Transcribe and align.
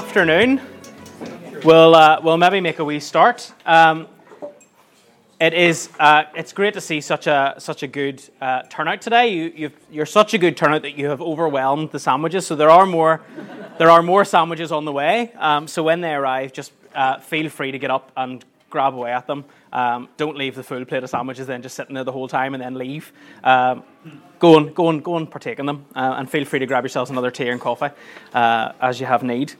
afternoon. 0.00 0.58
We'll, 1.62 1.94
uh, 1.94 2.22
we'll 2.24 2.38
maybe 2.38 2.62
make 2.62 2.78
a 2.78 2.84
wee 2.84 3.00
start. 3.00 3.52
Um, 3.66 4.08
it 5.38 5.52
is 5.52 5.90
uh, 6.00 6.24
it's 6.34 6.54
great 6.54 6.72
to 6.72 6.80
see 6.80 7.02
such 7.02 7.26
a 7.26 7.54
such 7.58 7.82
a 7.82 7.86
good 7.86 8.22
uh, 8.40 8.62
turnout 8.70 9.02
today. 9.02 9.28
You, 9.28 9.70
you're 9.90 10.06
such 10.06 10.32
a 10.32 10.38
good 10.38 10.56
turnout 10.56 10.82
that 10.82 10.96
you 10.96 11.10
have 11.10 11.20
overwhelmed 11.20 11.90
the 11.90 11.98
sandwiches. 11.98 12.46
So 12.46 12.56
there 12.56 12.70
are 12.70 12.86
more 12.86 13.20
there 13.78 13.90
are 13.90 14.02
more 14.02 14.24
sandwiches 14.24 14.72
on 14.72 14.86
the 14.86 14.92
way. 14.92 15.32
Um, 15.36 15.68
so 15.68 15.82
when 15.82 16.00
they 16.00 16.14
arrive, 16.14 16.54
just 16.54 16.72
uh, 16.94 17.18
feel 17.18 17.50
free 17.50 17.70
to 17.70 17.78
get 17.78 17.90
up 17.90 18.10
and 18.16 18.42
grab 18.70 18.94
away 18.94 19.12
at 19.12 19.26
them. 19.26 19.44
Um, 19.70 20.08
don't 20.16 20.36
leave 20.36 20.54
the 20.54 20.62
full 20.62 20.86
plate 20.86 21.04
of 21.04 21.10
sandwiches 21.10 21.46
then 21.46 21.60
just 21.60 21.76
sitting 21.76 21.94
there 21.94 22.04
the 22.04 22.12
whole 22.12 22.28
time 22.28 22.54
and 22.54 22.62
then 22.62 22.74
leave. 22.74 23.12
Um, 23.44 23.82
go 24.38 24.56
and 24.56 24.74
go 24.74 24.88
and 24.88 25.04
go 25.04 25.18
and 25.18 25.30
partake 25.30 25.58
in 25.58 25.66
them, 25.66 25.84
uh, 25.94 26.14
and 26.16 26.30
feel 26.30 26.46
free 26.46 26.60
to 26.60 26.66
grab 26.66 26.84
yourselves 26.84 27.10
another 27.10 27.30
tea 27.30 27.48
and 27.48 27.60
coffee 27.60 27.90
uh, 28.32 28.72
as 28.80 28.98
you 28.98 29.04
have 29.04 29.22
need. 29.22 29.52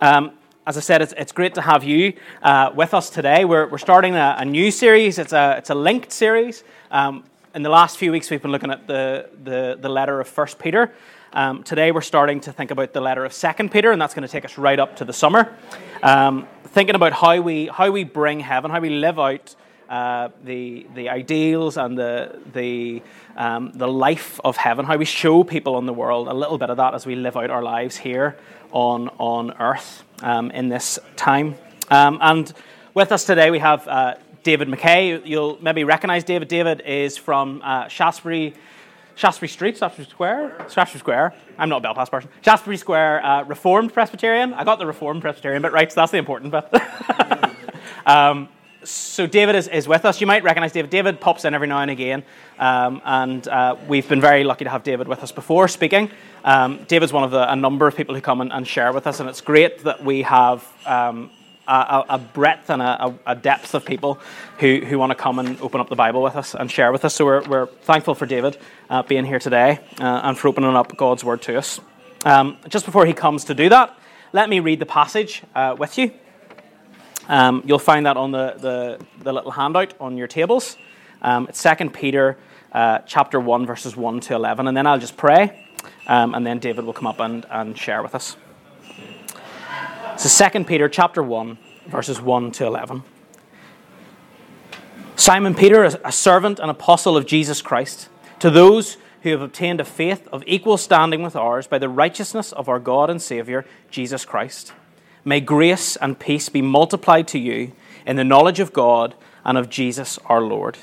Um, 0.00 0.32
as 0.66 0.76
I 0.76 0.80
said, 0.80 1.02
it's, 1.02 1.12
it's 1.16 1.32
great 1.32 1.54
to 1.54 1.60
have 1.60 1.84
you 1.84 2.14
uh, 2.42 2.72
with 2.74 2.94
us 2.94 3.10
today. 3.10 3.44
We're, 3.44 3.68
we're 3.68 3.78
starting 3.78 4.16
a, 4.16 4.36
a, 4.38 4.44
new 4.44 4.70
series. 4.70 5.18
It's 5.18 5.32
a, 5.32 5.56
it's 5.58 5.70
a 5.70 5.74
linked 5.74 6.10
series. 6.10 6.64
Um, 6.90 7.24
in 7.54 7.62
the 7.62 7.68
last 7.68 7.98
few 7.98 8.10
weeks, 8.10 8.30
we've 8.30 8.42
been 8.42 8.50
looking 8.50 8.70
at 8.70 8.86
the, 8.86 9.28
the, 9.44 9.78
the 9.80 9.88
letter 9.88 10.20
of 10.20 10.26
First 10.26 10.58
Peter. 10.58 10.92
Um, 11.32 11.62
today, 11.62 11.92
we're 11.92 12.00
starting 12.00 12.40
to 12.40 12.52
think 12.52 12.70
about 12.70 12.92
the 12.92 13.00
letter 13.00 13.24
of 13.24 13.32
Second 13.32 13.70
Peter, 13.72 13.92
and 13.92 14.00
that's 14.00 14.14
going 14.14 14.26
to 14.26 14.32
take 14.32 14.44
us 14.44 14.56
right 14.56 14.78
up 14.78 14.96
to 14.96 15.04
the 15.04 15.12
summer. 15.12 15.54
Um, 16.02 16.48
thinking 16.64 16.94
about 16.94 17.12
how 17.12 17.40
we, 17.40 17.66
how 17.66 17.90
we 17.90 18.04
bring 18.04 18.40
heaven, 18.40 18.70
how 18.70 18.80
we 18.80 18.90
live 18.90 19.18
out 19.20 19.54
uh, 19.88 20.28
the, 20.44 20.86
the 20.94 21.08
ideals 21.08 21.76
and 21.76 21.98
the, 21.98 22.38
the, 22.52 23.02
um, 23.36 23.72
the 23.74 23.88
life 23.88 24.40
of 24.44 24.56
heaven, 24.56 24.84
how 24.84 24.96
we 24.96 25.04
show 25.04 25.44
people 25.44 25.78
in 25.78 25.86
the 25.86 25.92
world 25.92 26.28
a 26.28 26.34
little 26.34 26.58
bit 26.58 26.70
of 26.70 26.76
that 26.78 26.94
as 26.94 27.06
we 27.06 27.16
live 27.16 27.36
out 27.36 27.50
our 27.50 27.62
lives 27.62 27.96
here 27.96 28.36
on, 28.72 29.08
on 29.18 29.52
earth 29.60 30.04
um, 30.22 30.50
in 30.50 30.68
this 30.68 30.98
time. 31.16 31.54
Um, 31.90 32.18
and 32.20 32.52
with 32.94 33.12
us 33.12 33.24
today, 33.24 33.50
we 33.50 33.58
have 33.58 33.86
uh, 33.86 34.14
David 34.42 34.68
McKay. 34.68 35.24
You'll 35.26 35.58
maybe 35.60 35.84
recognize 35.84 36.24
David. 36.24 36.48
David 36.48 36.82
is 36.82 37.16
from 37.16 37.60
uh, 37.64 37.88
Shaftesbury. 37.88 38.54
Shaftesbury 39.16 39.48
Street, 39.48 39.78
Shaftesbury 39.78 40.10
Square, 40.10 40.56
Shaftesbury 40.68 40.98
Square. 40.98 41.34
I'm 41.56 41.68
not 41.68 41.76
a 41.76 41.80
Belfast 41.82 42.10
person. 42.10 42.30
Shaftesbury 42.42 42.76
Square 42.76 43.24
uh, 43.24 43.44
Reformed 43.44 43.92
Presbyterian. 43.92 44.52
I 44.52 44.64
got 44.64 44.80
the 44.80 44.86
Reformed 44.86 45.22
Presbyterian 45.22 45.62
bit 45.62 45.72
right, 45.72 45.90
so 45.90 46.00
that's 46.00 46.10
the 46.10 46.18
important 46.18 46.50
bit. 46.50 46.64
um, 48.06 48.48
so 48.84 49.26
David 49.26 49.54
is, 49.54 49.68
is 49.68 49.88
with 49.88 50.04
us. 50.04 50.20
You 50.20 50.26
might 50.26 50.42
recognize 50.42 50.72
David. 50.72 50.90
David 50.90 51.20
pops 51.20 51.44
in 51.44 51.54
every 51.54 51.66
now 51.66 51.80
and 51.80 51.90
again, 51.90 52.22
um, 52.58 53.00
and 53.04 53.46
uh, 53.48 53.76
we've 53.88 54.08
been 54.08 54.20
very 54.20 54.44
lucky 54.44 54.64
to 54.64 54.70
have 54.70 54.82
David 54.82 55.08
with 55.08 55.22
us 55.22 55.32
before 55.32 55.68
speaking. 55.68 56.10
Um, 56.44 56.84
David's 56.88 57.12
one 57.12 57.24
of 57.24 57.30
the, 57.30 57.50
a 57.50 57.56
number 57.56 57.86
of 57.86 57.96
people 57.96 58.14
who 58.14 58.20
come 58.20 58.40
and, 58.40 58.52
and, 58.52 58.66
share 58.66 58.92
with 58.92 59.06
us, 59.06 59.20
and 59.20 59.28
it's 59.28 59.40
great 59.40 59.84
that 59.84 60.04
we 60.04 60.22
have 60.22 60.70
um, 60.86 61.30
a, 61.66 62.04
a, 62.10 62.18
breadth 62.18 62.70
and 62.70 62.82
a, 62.82 63.18
a, 63.26 63.34
depth 63.34 63.74
of 63.74 63.84
people 63.84 64.18
who, 64.58 64.80
who 64.80 64.98
want 64.98 65.10
to 65.10 65.14
come 65.14 65.38
and 65.38 65.60
open 65.60 65.80
up 65.80 65.88
the 65.88 65.96
Bible 65.96 66.22
with 66.22 66.36
us 66.36 66.54
and 66.54 66.70
share 66.70 66.92
with 66.92 67.04
us. 67.04 67.14
So 67.14 67.24
we're, 67.24 67.42
we're 67.48 67.66
thankful 67.66 68.14
for 68.14 68.26
David 68.26 68.58
uh, 68.90 69.02
being 69.02 69.24
here 69.24 69.38
today 69.38 69.78
uh, 69.98 70.20
and 70.24 70.38
for 70.38 70.48
opening 70.48 70.76
up 70.76 70.96
God's 70.96 71.24
Word 71.24 71.42
to 71.42 71.56
us. 71.56 71.80
Um, 72.24 72.58
just 72.68 72.84
before 72.84 73.06
he 73.06 73.12
comes 73.12 73.44
to 73.44 73.54
do 73.54 73.68
that, 73.70 73.98
let 74.32 74.48
me 74.48 74.60
read 74.60 74.80
the 74.80 74.86
passage 74.86 75.42
uh, 75.54 75.76
with 75.78 75.96
you. 75.98 76.12
Um, 77.28 77.62
you'll 77.64 77.78
find 77.78 78.04
that 78.06 78.16
on 78.16 78.32
the, 78.32 78.54
the, 78.58 79.06
the, 79.22 79.32
little 79.32 79.50
handout 79.50 79.94
on 79.98 80.16
your 80.16 80.26
tables. 80.26 80.76
Um, 81.22 81.46
it's 81.48 81.62
2 81.62 81.90
Peter 81.90 82.36
uh, 82.72 82.98
chapter 83.06 83.40
1, 83.40 83.64
verses 83.66 83.96
1 83.96 84.20
to 84.20 84.34
11. 84.34 84.68
And 84.68 84.76
then 84.76 84.86
I'll 84.86 84.98
just 84.98 85.16
pray, 85.16 85.66
um, 86.06 86.34
and 86.34 86.46
then 86.46 86.58
David 86.58 86.84
will 86.84 86.92
come 86.92 87.06
up 87.06 87.20
and, 87.20 87.46
and 87.50 87.78
share 87.78 88.02
with 88.02 88.14
us. 88.14 88.36
So 90.18 90.48
2 90.50 90.64
Peter 90.64 90.88
chapter 90.88 91.22
1, 91.22 91.58
verses 91.86 92.20
1 92.20 92.52
to 92.52 92.66
11. 92.66 93.02
Simon 95.16 95.54
Peter, 95.54 95.84
a 95.84 96.12
servant 96.12 96.58
and 96.58 96.70
apostle 96.70 97.16
of 97.16 97.24
Jesus 97.24 97.62
Christ, 97.62 98.08
to 98.40 98.50
those 98.50 98.98
who 99.22 99.30
have 99.30 99.40
obtained 99.40 99.80
a 99.80 99.84
faith 99.84 100.28
of 100.28 100.42
equal 100.46 100.76
standing 100.76 101.22
with 101.22 101.34
ours 101.34 101.66
by 101.66 101.78
the 101.78 101.88
righteousness 101.88 102.52
of 102.52 102.68
our 102.68 102.78
God 102.78 103.08
and 103.08 103.22
Saviour, 103.22 103.64
Jesus 103.90 104.26
Christ 104.26 104.72
May 105.24 105.40
grace 105.40 105.96
and 105.96 106.18
peace 106.18 106.48
be 106.48 106.60
multiplied 106.60 107.26
to 107.28 107.38
you 107.38 107.72
in 108.06 108.16
the 108.16 108.24
knowledge 108.24 108.60
of 108.60 108.72
God 108.72 109.14
and 109.44 109.56
of 109.56 109.70
Jesus 109.70 110.18
our 110.26 110.42
Lord. 110.42 110.76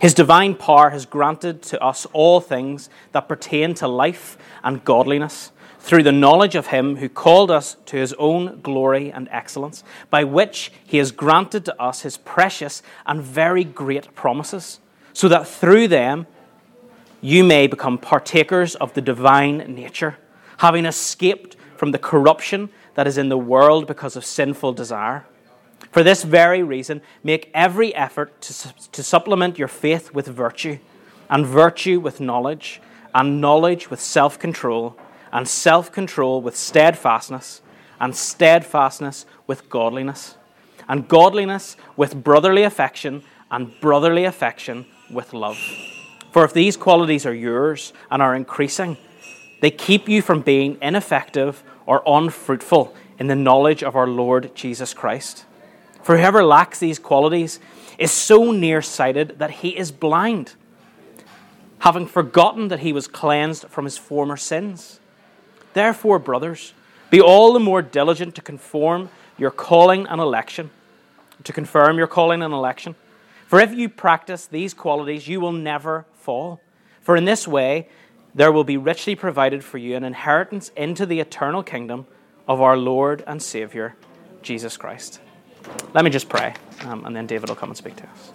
His 0.00 0.14
divine 0.14 0.54
power 0.54 0.90
has 0.90 1.04
granted 1.04 1.60
to 1.64 1.82
us 1.82 2.06
all 2.14 2.40
things 2.40 2.88
that 3.12 3.28
pertain 3.28 3.74
to 3.74 3.86
life 3.86 4.38
and 4.64 4.82
godliness 4.82 5.52
through 5.78 6.02
the 6.02 6.12
knowledge 6.12 6.54
of 6.54 6.68
Him 6.68 6.96
who 6.96 7.08
called 7.08 7.50
us 7.50 7.76
to 7.86 7.96
His 7.96 8.14
own 8.14 8.60
glory 8.62 9.12
and 9.12 9.28
excellence, 9.30 9.84
by 10.08 10.24
which 10.24 10.72
He 10.86 10.96
has 10.96 11.12
granted 11.12 11.66
to 11.66 11.82
us 11.82 12.00
His 12.00 12.16
precious 12.16 12.82
and 13.04 13.22
very 13.22 13.64
great 13.64 14.14
promises, 14.14 14.80
so 15.12 15.28
that 15.28 15.46
through 15.46 15.88
them 15.88 16.26
you 17.20 17.44
may 17.44 17.66
become 17.66 17.98
partakers 17.98 18.74
of 18.76 18.94
the 18.94 19.02
divine 19.02 19.58
nature, 19.74 20.16
having 20.58 20.86
escaped 20.86 21.56
from 21.76 21.92
the 21.92 21.98
corruption 21.98 22.70
that 23.00 23.06
is 23.06 23.16
in 23.16 23.30
the 23.30 23.38
world 23.38 23.86
because 23.86 24.14
of 24.14 24.26
sinful 24.26 24.74
desire. 24.74 25.24
For 25.90 26.02
this 26.02 26.22
very 26.22 26.62
reason, 26.62 27.00
make 27.24 27.50
every 27.54 27.94
effort 27.94 28.38
to, 28.42 28.74
to 28.92 29.02
supplement 29.02 29.58
your 29.58 29.68
faith 29.68 30.12
with 30.12 30.26
virtue, 30.26 30.78
and 31.30 31.46
virtue 31.46 31.98
with 31.98 32.20
knowledge, 32.20 32.82
and 33.14 33.40
knowledge 33.40 33.88
with 33.88 34.02
self 34.02 34.38
control, 34.38 34.98
and 35.32 35.48
self 35.48 35.90
control 35.90 36.42
with 36.42 36.54
steadfastness, 36.54 37.62
and 37.98 38.14
steadfastness 38.14 39.24
with 39.46 39.70
godliness, 39.70 40.36
and 40.86 41.08
godliness 41.08 41.78
with 41.96 42.22
brotherly 42.22 42.64
affection, 42.64 43.22
and 43.50 43.72
brotherly 43.80 44.26
affection 44.26 44.84
with 45.10 45.32
love. 45.32 45.56
For 46.32 46.44
if 46.44 46.52
these 46.52 46.76
qualities 46.76 47.24
are 47.24 47.32
yours 47.32 47.94
and 48.10 48.20
are 48.20 48.34
increasing, 48.36 48.98
they 49.62 49.70
keep 49.70 50.06
you 50.06 50.20
from 50.20 50.42
being 50.42 50.76
ineffective 50.82 51.64
or 51.90 52.04
unfruitful 52.06 52.94
in 53.18 53.26
the 53.26 53.34
knowledge 53.34 53.82
of 53.82 53.96
our 53.96 54.06
Lord 54.06 54.54
Jesus 54.54 54.94
Christ. 54.94 55.44
For 56.04 56.16
whoever 56.16 56.44
lacks 56.44 56.78
these 56.78 57.00
qualities 57.00 57.58
is 57.98 58.12
so 58.12 58.52
nearsighted 58.52 59.40
that 59.40 59.50
he 59.50 59.76
is 59.76 59.90
blind, 59.90 60.54
having 61.80 62.06
forgotten 62.06 62.68
that 62.68 62.78
he 62.78 62.92
was 62.92 63.08
cleansed 63.08 63.64
from 63.64 63.86
his 63.86 63.98
former 63.98 64.36
sins. 64.36 65.00
Therefore, 65.72 66.20
brothers, 66.20 66.74
be 67.10 67.20
all 67.20 67.52
the 67.52 67.58
more 67.58 67.82
diligent 67.82 68.36
to 68.36 68.40
conform 68.40 69.08
your 69.36 69.50
calling 69.50 70.06
and 70.06 70.20
election, 70.20 70.70
to 71.42 71.52
confirm 71.52 71.98
your 71.98 72.06
calling 72.06 72.40
and 72.40 72.54
election. 72.54 72.94
For 73.48 73.58
if 73.58 73.74
you 73.74 73.88
practice 73.88 74.46
these 74.46 74.74
qualities, 74.74 75.26
you 75.26 75.40
will 75.40 75.50
never 75.50 76.06
fall. 76.14 76.60
For 77.00 77.16
in 77.16 77.24
this 77.24 77.48
way, 77.48 77.88
there 78.34 78.52
will 78.52 78.64
be 78.64 78.76
richly 78.76 79.14
provided 79.14 79.64
for 79.64 79.78
you 79.78 79.96
an 79.96 80.04
inheritance 80.04 80.70
into 80.76 81.06
the 81.06 81.20
eternal 81.20 81.62
kingdom 81.62 82.06
of 82.46 82.60
our 82.60 82.76
Lord 82.76 83.24
and 83.26 83.42
Savior, 83.42 83.94
Jesus 84.42 84.76
Christ. 84.76 85.20
Let 85.94 86.04
me 86.04 86.10
just 86.10 86.28
pray, 86.28 86.54
um, 86.84 87.04
and 87.04 87.14
then 87.14 87.26
David 87.26 87.48
will 87.48 87.56
come 87.56 87.70
and 87.70 87.76
speak 87.76 87.96
to 87.96 88.08
us. 88.08 88.32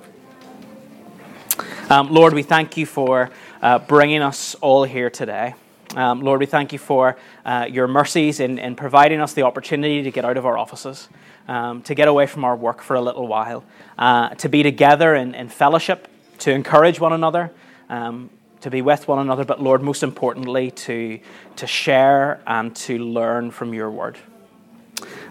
Um, 1.89 2.11
Lord, 2.11 2.33
we 2.33 2.44
thank 2.44 2.78
you 2.78 2.85
for 2.85 3.29
uh, 3.61 3.79
bringing 3.79 4.22
us 4.22 4.56
all 4.56 4.83
here 4.83 5.09
today. 5.09 5.56
Um, 5.95 6.22
Lord, 6.22 6.39
we 6.39 6.45
thank 6.45 6.73
you 6.73 6.79
for 6.79 7.16
uh, 7.45 7.67
your 7.69 7.88
mercies 7.88 8.39
in, 8.39 8.59
in 8.59 8.75
providing 8.75 9.22
us 9.22 9.33
the 9.33 9.44
opportunity 9.44 10.03
to 10.03 10.12
get 10.12 10.25
out 10.25 10.35
of 10.35 10.45
our 10.45 10.57
offices, 10.57 11.07
um, 11.47 11.81
to 11.83 11.95
get 11.95 12.07
away 12.07 12.25
from 12.25 12.44
our 12.44 12.56
work 12.56 12.81
for 12.81 12.95
a 12.95 13.01
little 13.01 13.27
while, 13.27 13.63
uh, 13.97 14.30
to 14.36 14.50
be 14.50 14.63
together 14.63 15.15
in, 15.15 15.36
in 15.36 15.47
fellowship, 15.47 16.07
to 16.39 16.51
encourage 16.51 17.00
one 17.00 17.13
another, 17.13 17.51
um, 17.89 18.30
to 18.65 18.71
be 18.71 18.81
with 18.81 19.07
one 19.07 19.19
another, 19.19 19.45
but 19.45 19.62
Lord, 19.62 19.83
most 19.83 20.01
importantly, 20.01 20.71
to, 20.71 21.19
to 21.57 21.67
share 21.67 22.41
and 22.47 22.75
to 22.77 22.97
learn 22.97 23.51
from 23.51 23.75
your 23.75 23.91
word. 23.91 24.17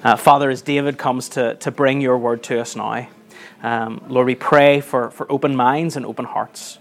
Uh, 0.04 0.14
Father, 0.14 0.50
as 0.50 0.62
David 0.62 0.98
comes 0.98 1.30
to, 1.30 1.56
to 1.56 1.72
bring 1.72 2.00
your 2.00 2.16
word 2.16 2.44
to 2.44 2.60
us 2.60 2.76
now, 2.76 3.08
um, 3.60 4.00
Lord, 4.06 4.28
we 4.28 4.36
pray 4.36 4.80
for, 4.80 5.10
for 5.10 5.26
open 5.32 5.56
minds 5.56 5.96
and 5.96 6.06
open 6.06 6.26
hearts. 6.26 6.78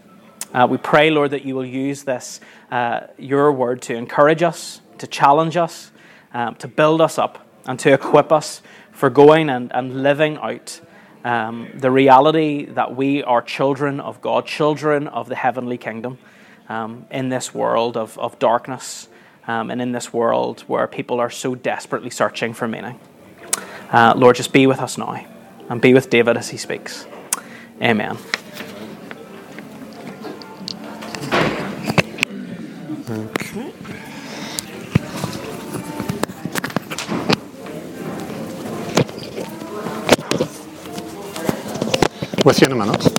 Uh, 0.53 0.67
we 0.69 0.77
pray, 0.77 1.09
Lord, 1.09 1.31
that 1.31 1.43
you 1.43 1.55
will 1.55 1.65
use 1.65 2.03
this, 2.03 2.39
uh, 2.69 3.07
your 3.17 3.51
word, 3.51 3.81
to 3.83 3.95
encourage 3.95 4.43
us, 4.43 4.79
to 4.99 5.07
challenge 5.07 5.57
us, 5.57 5.89
um, 6.35 6.53
to 6.57 6.67
build 6.67 7.01
us 7.01 7.17
up, 7.17 7.47
and 7.65 7.79
to 7.79 7.91
equip 7.91 8.31
us 8.31 8.61
for 8.91 9.09
going 9.09 9.49
and, 9.49 9.71
and 9.73 10.03
living 10.03 10.37
out 10.37 10.79
um, 11.23 11.71
the 11.73 11.89
reality 11.89 12.65
that 12.65 12.95
we 12.95 13.23
are 13.23 13.41
children 13.41 13.99
of 13.99 14.21
God, 14.21 14.45
children 14.45 15.07
of 15.07 15.29
the 15.29 15.35
heavenly 15.35 15.79
kingdom 15.79 16.19
um, 16.69 17.05
in 17.11 17.29
this 17.29 17.53
world 17.53 17.97
of, 17.97 18.17
of 18.19 18.37
darkness 18.39 19.07
um, 19.47 19.69
and 19.69 19.81
in 19.81 19.91
this 19.91 20.13
world 20.13 20.61
where 20.61 20.87
people 20.87 21.19
are 21.19 21.29
so 21.29 21.55
desperately 21.55 22.09
searching 22.09 22.53
for 22.53 22.67
meaning. 22.67 22.99
Uh, 23.91 24.13
Lord, 24.15 24.35
just 24.35 24.53
be 24.53 24.65
with 24.67 24.79
us 24.79 24.97
now 24.97 25.25
and 25.69 25.81
be 25.81 25.93
with 25.93 26.09
David 26.09 26.37
as 26.37 26.49
he 26.49 26.57
speaks. 26.57 27.05
Amen. 27.81 28.17
Okay. 33.09 33.73
With 42.45 42.59
you 42.59 42.67
in 42.67 42.71
a 42.73 42.75
minute. 42.75 43.12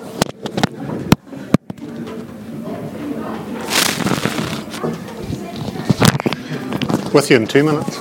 With 7.15 7.31
you 7.31 7.37
in 7.37 7.47
two 7.47 7.63
minutes. 7.63 7.97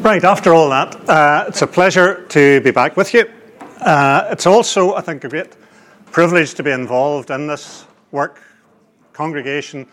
Right, 0.00 0.22
after 0.22 0.54
all 0.54 0.70
that, 0.70 1.08
uh, 1.08 1.46
it's 1.48 1.62
a 1.62 1.66
pleasure 1.66 2.24
to 2.28 2.60
be 2.60 2.70
back 2.70 2.96
with 2.96 3.12
you. 3.12 3.28
Uh, 3.80 4.28
it's 4.30 4.46
also, 4.46 4.94
I 4.94 5.00
think, 5.00 5.24
a 5.24 5.28
great 5.28 5.56
privilege 6.12 6.54
to 6.54 6.62
be 6.62 6.70
involved 6.70 7.30
in 7.30 7.48
this 7.48 7.84
work, 8.12 8.40
congregation 9.12 9.88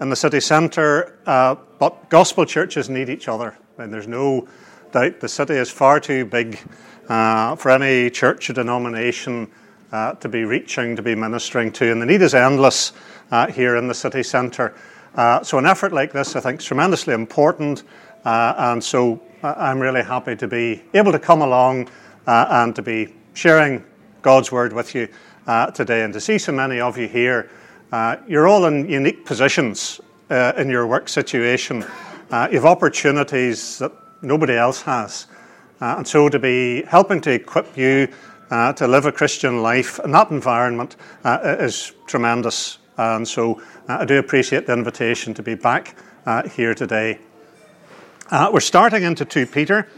in 0.00 0.08
the 0.08 0.16
city 0.16 0.40
centre, 0.40 1.18
uh, 1.26 1.56
but 1.78 2.08
gospel 2.08 2.46
churches 2.46 2.88
need 2.88 3.10
each 3.10 3.28
other. 3.28 3.58
And 3.76 3.92
there's 3.92 4.08
no 4.08 4.48
doubt 4.92 5.20
the 5.20 5.28
city 5.28 5.56
is 5.56 5.70
far 5.70 6.00
too 6.00 6.24
big 6.24 6.58
uh, 7.08 7.56
for 7.56 7.70
any 7.70 8.10
church 8.10 8.50
or 8.50 8.52
denomination 8.52 9.50
uh, 9.92 10.12
to 10.14 10.28
be 10.28 10.44
reaching, 10.44 10.96
to 10.96 11.02
be 11.02 11.14
ministering 11.14 11.70
to, 11.72 11.90
and 11.90 12.02
the 12.02 12.06
need 12.06 12.22
is 12.22 12.34
endless 12.34 12.92
uh, 13.30 13.46
here 13.46 13.76
in 13.76 13.88
the 13.88 13.94
city 13.94 14.22
centre. 14.22 14.74
Uh, 15.14 15.42
so, 15.42 15.58
an 15.58 15.66
effort 15.66 15.92
like 15.92 16.12
this, 16.12 16.36
I 16.36 16.40
think, 16.40 16.60
is 16.60 16.66
tremendously 16.66 17.14
important, 17.14 17.84
uh, 18.24 18.54
and 18.58 18.82
so 18.82 19.22
I'm 19.42 19.80
really 19.80 20.02
happy 20.02 20.36
to 20.36 20.48
be 20.48 20.82
able 20.94 21.12
to 21.12 21.18
come 21.18 21.42
along 21.42 21.88
and 22.26 22.74
to 22.74 22.82
be 22.82 23.14
sharing 23.34 23.84
God's 24.22 24.50
word 24.50 24.72
with 24.72 24.94
you 24.94 25.08
today, 25.74 26.02
and 26.02 26.12
to 26.12 26.20
see 26.20 26.38
so 26.38 26.52
many 26.52 26.80
of 26.80 26.98
you 26.98 27.06
here. 27.06 27.50
You're 28.26 28.48
all 28.48 28.66
in 28.66 28.90
unique 28.90 29.24
positions 29.24 30.00
in 30.28 30.68
your 30.68 30.86
work 30.86 31.08
situation. 31.08 31.84
Uh, 32.28 32.48
you 32.50 32.56
have 32.56 32.66
opportunities 32.66 33.78
that 33.78 33.92
nobody 34.20 34.54
else 34.54 34.82
has. 34.82 35.28
Uh, 35.80 35.96
and 35.98 36.08
so 36.08 36.28
to 36.28 36.38
be 36.38 36.82
helping 36.82 37.20
to 37.20 37.32
equip 37.32 37.76
you 37.76 38.08
uh, 38.50 38.72
to 38.72 38.86
live 38.86 39.06
a 39.06 39.12
Christian 39.12 39.62
life 39.62 39.98
in 40.04 40.12
that 40.12 40.30
environment 40.30 40.96
uh, 41.24 41.56
is 41.58 41.92
tremendous. 42.06 42.78
And 42.96 43.26
so 43.26 43.60
I 43.88 44.04
do 44.04 44.18
appreciate 44.18 44.66
the 44.66 44.72
invitation 44.72 45.34
to 45.34 45.42
be 45.42 45.54
back 45.54 45.96
here 46.52 46.74
today. 46.74 47.18
we're 48.32 48.60
starting 48.60 49.02
into 49.02 49.24
2 49.24 49.46
Peter, 49.46 49.88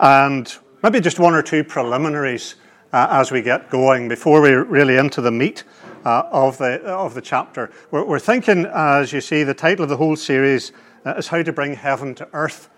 and 0.00 0.52
maybe 0.82 1.00
just 1.00 1.18
one 1.18 1.34
or 1.34 1.42
two 1.42 1.62
preliminaries 1.62 2.56
as 2.92 3.30
we 3.30 3.42
get 3.42 3.70
going 3.70 4.08
before 4.08 4.40
we're 4.40 4.64
really 4.64 4.96
into 4.96 5.20
the 5.20 5.30
meat 5.30 5.64
uh, 6.04 6.24
of, 6.30 6.58
the, 6.58 6.82
of 6.82 7.14
the 7.14 7.22
chapter. 7.22 7.70
We're, 7.90 8.04
we're, 8.04 8.18
thinking, 8.18 8.66
as 8.66 9.12
you 9.12 9.20
see, 9.20 9.44
the 9.44 9.54
title 9.54 9.84
of 9.84 9.88
the 9.88 9.96
whole 9.96 10.16
series 10.16 10.72
uh, 11.06 11.14
is 11.14 11.28
How 11.28 11.42
to 11.42 11.52
Bring 11.52 11.74
Heaven 11.74 12.14
to 12.16 12.28
Earth. 12.32 12.68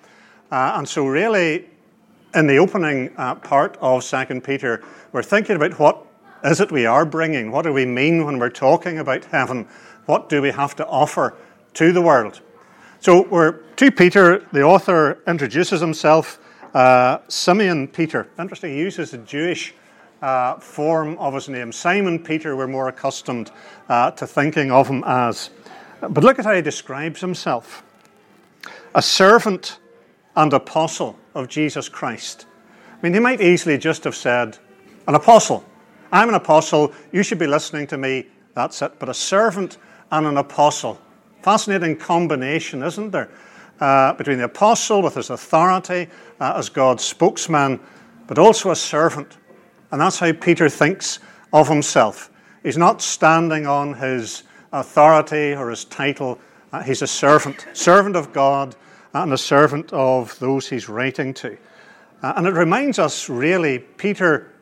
Uh, 0.51 0.75
and 0.77 0.89
so, 0.89 1.07
really, 1.07 1.69
in 2.35 2.47
the 2.47 2.57
opening 2.59 3.11
uh, 3.17 3.35
part 3.37 3.77
of 3.81 4.05
2 4.05 4.41
Peter, 4.41 4.83
we're 5.13 5.23
thinking 5.23 5.57
about 5.57 5.79
what 5.79 6.07
is 6.45 6.61
it 6.61 6.71
we 6.71 6.85
are 6.85 7.07
bringing? 7.07 7.51
What 7.51 7.63
do 7.63 7.73
we 7.73 7.87
mean 7.87 8.25
when 8.25 8.39
we're 8.39 8.51
talking 8.51 8.99
about 8.99 9.25
heaven? 9.27 9.67
What 10.07 10.29
do 10.29 10.43
we 10.43 10.51
have 10.51 10.77
to 10.77 10.87
offer 10.87 11.35
to 11.75 11.93
the 11.93 12.03
world? 12.03 12.41
So, 13.01 13.23
we're 13.29 13.53
2 13.77 13.93
Peter, 13.93 14.47
the 14.53 14.63
author 14.63 15.23
introduces 15.27 15.81
himself, 15.81 16.39
uh, 16.75 17.19
Simeon 17.29 17.89
Peter. 17.89 18.29
Interesting, 18.39 18.73
he 18.73 18.79
uses 18.79 19.15
a 19.15 19.19
Jewish 19.19 19.75
uh, 20.21 20.59
form 20.59 21.17
of 21.19 21.35
his 21.35 21.49
name. 21.49 21.71
Simon 21.71 22.19
Peter, 22.19 22.57
we're 22.57 22.67
more 22.67 22.89
accustomed 22.89 23.51
uh, 23.89 24.11
to 24.13 24.27
thinking 24.27 24.73
of 24.73 24.89
him 24.89 25.05
as. 25.07 25.51
But 26.01 26.25
look 26.25 26.39
at 26.39 26.45
how 26.45 26.55
he 26.55 26.63
describes 26.63 27.21
himself 27.21 27.83
a 28.95 29.03
servant 29.03 29.79
and 30.37 30.53
apostle 30.53 31.19
of 31.35 31.49
Jesus 31.49 31.89
Christ. 31.89 32.47
I 32.93 32.97
mean, 33.03 33.15
he 33.15 33.21
might 33.21 33.41
easily 33.41 33.79
just 33.79 34.05
have 34.05 34.15
said, 34.15 34.59
an 35.07 35.15
apostle. 35.15 35.65
I'm 36.13 36.29
an 36.29 36.35
apostle, 36.35 36.93
you 37.13 37.23
should 37.23 37.39
be 37.39 37.47
listening 37.47 37.87
to 37.89 37.99
me, 37.99 38.27
that's 38.55 38.81
it. 38.83 38.99
But 38.99 39.09
a 39.09 39.15
servant 39.15 39.79
and 40.11 40.27
an 40.27 40.37
apostle. 40.37 41.01
Fascinating 41.43 41.97
combination, 41.97 42.83
isn't 42.83 43.11
there? 43.11 43.31
Uh, 43.81 44.13
between 44.15 44.39
the 44.39 44.45
apostle 44.45 45.03
with 45.03 45.17
his 45.17 45.31
authority 45.31 46.09
uh, 46.41 46.55
as 46.57 46.69
God's 46.69 47.05
spokesman, 47.05 47.81
but 48.27 48.39
also 48.39 48.71
a 48.71 48.77
servant 48.77 49.37
and 49.95 50.01
that's 50.01 50.19
how 50.19 50.33
Peter 50.33 50.69
thinks 50.69 51.21
of 51.53 51.69
himself. 51.69 52.29
He's 52.65 52.77
not 52.77 53.01
standing 53.01 53.65
on 53.69 53.95
his 53.95 54.43
authority 54.73 55.55
or 55.55 55.71
his 55.71 55.85
title. 55.85 56.41
Uh, 56.73 56.83
he's 56.83 57.01
a 57.03 57.07
servant, 57.07 57.65
servant 57.75 58.17
of 58.17 58.33
God 58.33 58.75
and 59.15 59.33
a 59.33 59.39
servant 59.39 59.93
of 59.93 60.39
those 60.41 60.69
he's 60.69 60.89
writing 60.89 61.33
to. 61.35 61.57
Uh, 62.23 62.35
and 62.37 62.47
it 62.47 62.55
reminds 62.55 62.99
us, 62.99 63.29
really, 63.29 63.79
Peter, 63.79 64.53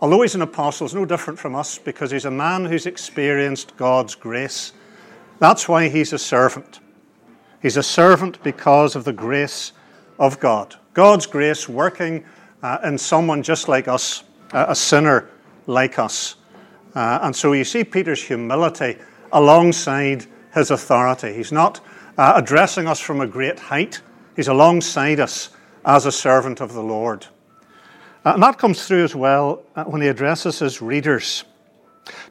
although 0.00 0.22
he's 0.22 0.34
an 0.34 0.42
apostle, 0.42 0.86
is 0.86 0.94
no 0.94 1.04
different 1.04 1.38
from 1.38 1.54
us 1.54 1.78
because 1.78 2.10
he's 2.10 2.24
a 2.24 2.30
man 2.30 2.64
who's 2.64 2.86
experienced 2.86 3.76
God's 3.76 4.14
grace. 4.14 4.72
That's 5.38 5.68
why 5.68 5.88
he's 5.88 6.12
a 6.12 6.18
servant. 6.18 6.80
He's 7.62 7.76
a 7.76 7.82
servant 7.82 8.42
because 8.42 8.96
of 8.96 9.04
the 9.04 9.12
grace 9.12 9.72
of 10.18 10.40
God. 10.40 10.74
God's 10.92 11.26
grace 11.26 11.68
working 11.68 12.24
uh, 12.62 12.78
in 12.84 12.98
someone 12.98 13.42
just 13.42 13.68
like 13.68 13.88
us 13.88 14.24
a 14.52 14.74
sinner 14.74 15.28
like 15.66 15.98
us. 15.98 16.36
Uh, 16.94 17.18
and 17.22 17.34
so 17.34 17.52
you 17.52 17.64
see 17.64 17.84
Peter's 17.84 18.22
humility 18.22 18.96
alongside 19.32 20.26
his 20.54 20.70
authority. 20.70 21.32
He's 21.32 21.50
not 21.50 21.80
uh, 22.16 22.34
addressing 22.36 22.86
us 22.86 23.00
from 23.00 23.20
a 23.20 23.26
great 23.26 23.58
height, 23.58 24.00
he's 24.36 24.48
alongside 24.48 25.20
us 25.20 25.50
as 25.84 26.06
a 26.06 26.12
servant 26.12 26.60
of 26.60 26.72
the 26.72 26.82
Lord. 26.82 27.26
Uh, 28.24 28.32
and 28.34 28.42
that 28.42 28.58
comes 28.58 28.86
through 28.86 29.04
as 29.04 29.14
well 29.14 29.62
uh, 29.76 29.84
when 29.84 30.00
he 30.00 30.08
addresses 30.08 30.58
his 30.58 30.80
readers. 30.80 31.44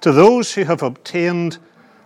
To 0.01 0.11
those 0.11 0.53
who 0.53 0.63
have 0.63 0.81
obtained 0.81 1.57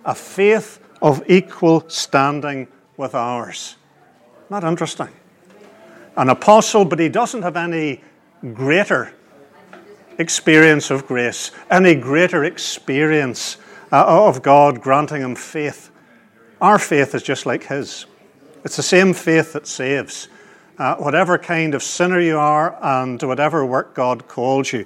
a 0.05 0.15
faith 0.15 0.79
of 1.01 1.23
equal 1.29 1.87
standing 1.89 2.67
with 2.97 3.13
ours. 3.13 3.75
Not 4.49 4.63
interesting. 4.63 5.09
An 6.15 6.29
apostle, 6.29 6.85
but 6.85 6.99
he 6.99 7.09
doesn't 7.09 7.43
have 7.43 7.55
any 7.55 8.01
greater 8.53 9.13
experience 10.17 10.89
of 10.89 11.05
grace, 11.05 11.51
any 11.69 11.93
greater 11.95 12.43
experience 12.43 13.57
uh, 13.91 14.27
of 14.27 14.41
God 14.41 14.81
granting 14.81 15.21
him 15.21 15.35
faith. 15.35 15.91
Our 16.59 16.79
faith 16.79 17.13
is 17.13 17.21
just 17.21 17.45
like 17.45 17.65
his. 17.65 18.07
It's 18.63 18.75
the 18.75 18.83
same 18.83 19.13
faith 19.13 19.53
that 19.53 19.67
saves. 19.67 20.27
Uh, 20.79 20.95
whatever 20.95 21.37
kind 21.37 21.75
of 21.75 21.83
sinner 21.83 22.19
you 22.19 22.37
are 22.37 22.77
and 22.81 23.21
whatever 23.21 23.65
work 23.65 23.93
God 23.93 24.27
calls 24.27 24.73
you. 24.73 24.85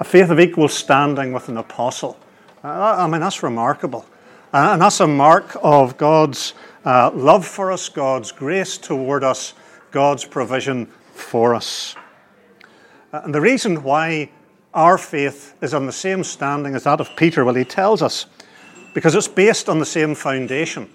A 0.00 0.04
faith 0.04 0.30
of 0.30 0.40
equal 0.40 0.68
standing 0.68 1.32
with 1.32 1.48
an 1.48 1.56
apostle. 1.56 2.18
Uh, 2.64 2.96
I 2.98 3.06
mean, 3.06 3.20
that's 3.20 3.42
remarkable. 3.42 4.04
Uh, 4.52 4.70
and 4.72 4.82
that's 4.82 5.00
a 5.00 5.06
mark 5.06 5.56
of 5.62 5.96
God's 5.96 6.54
uh, 6.84 7.10
love 7.14 7.46
for 7.46 7.70
us, 7.70 7.88
God's 7.88 8.32
grace 8.32 8.78
toward 8.78 9.22
us, 9.22 9.54
God's 9.92 10.24
provision 10.24 10.86
for 11.14 11.54
us. 11.54 11.94
Uh, 13.12 13.20
and 13.24 13.34
the 13.34 13.40
reason 13.40 13.82
why 13.82 14.30
our 14.74 14.98
faith 14.98 15.54
is 15.62 15.74
on 15.74 15.86
the 15.86 15.92
same 15.92 16.24
standing 16.24 16.74
as 16.74 16.84
that 16.84 17.00
of 17.00 17.14
Peter, 17.16 17.44
well, 17.44 17.54
he 17.54 17.64
tells 17.64 18.02
us 18.02 18.26
because 18.96 19.14
it's 19.14 19.28
based 19.28 19.68
on 19.68 19.78
the 19.78 19.84
same 19.84 20.14
foundation. 20.14 20.88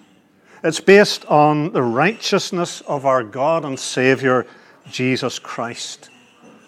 It's 0.64 0.80
based 0.80 1.24
on 1.26 1.72
the 1.72 1.84
righteousness 1.84 2.82
of 2.88 3.06
our 3.06 3.24
God 3.24 3.64
and 3.64 3.80
Saviour, 3.80 4.48
Jesus 4.90 5.38
Christ. 5.38 6.10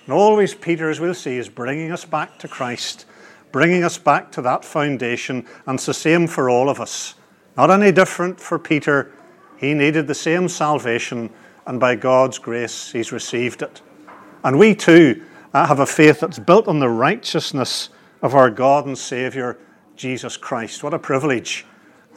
And 0.06 0.14
always, 0.14 0.54
Peter, 0.54 0.92
as 0.92 1.00
we'll 1.00 1.16
see, 1.16 1.38
is 1.38 1.50
bringing 1.50 1.92
us 1.92 2.06
back 2.06 2.38
to 2.38 2.48
Christ, 2.48 3.08
bringing 3.52 3.84
us 3.84 3.98
back 3.98 4.32
to 4.34 4.44
that 4.44 4.64
foundation, 4.64 5.48
and 5.66 5.80
it's 5.80 5.88
the 5.88 5.94
same 5.96 6.28
for 6.28 6.52
all 6.52 6.70
of 6.70 6.80
us. 6.80 7.16
Not 7.58 7.72
any 7.72 7.92
different 7.92 8.40
for 8.40 8.60
Peter. 8.60 9.12
He 9.58 9.74
needed 9.74 10.06
the 10.06 10.14
same 10.14 10.48
salvation, 10.48 11.32
and 11.66 11.80
by 11.80 11.96
God's 11.96 12.38
grace, 12.38 12.92
he's 12.92 13.12
received 13.12 13.64
it. 13.64 13.82
And 14.44 14.60
we 14.60 14.76
too 14.76 15.24
uh, 15.52 15.66
have 15.66 15.80
a 15.80 15.88
faith 15.88 16.20
that's 16.20 16.38
built 16.38 16.68
on 16.68 16.78
the 16.78 16.90
righteousness 16.90 17.90
of 18.22 18.36
our 18.36 18.52
God 18.52 18.86
and 18.86 18.96
Saviour, 18.96 19.58
Jesus 20.04 20.36
Christ. 20.36 20.84
What 20.84 20.94
a 20.94 21.00
privilege 21.00 21.66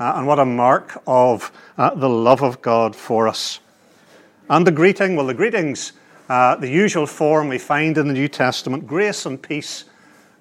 uh, 0.00 0.14
and 0.16 0.26
what 0.26 0.40
a 0.40 0.44
mark 0.44 1.00
of 1.06 1.52
uh, 1.78 1.94
the 1.94 2.08
love 2.08 2.42
of 2.42 2.60
God 2.60 2.96
for 2.96 3.28
us. 3.28 3.60
And 4.50 4.66
the 4.66 4.72
greeting, 4.72 5.14
well, 5.14 5.28
the 5.28 5.34
greetings, 5.34 5.92
uh, 6.28 6.56
the 6.56 6.68
usual 6.68 7.06
form 7.06 7.46
we 7.46 7.58
find 7.58 7.96
in 7.96 8.08
the 8.08 8.12
New 8.12 8.26
Testament 8.26 8.88
grace 8.88 9.24
and 9.24 9.40
peace. 9.40 9.84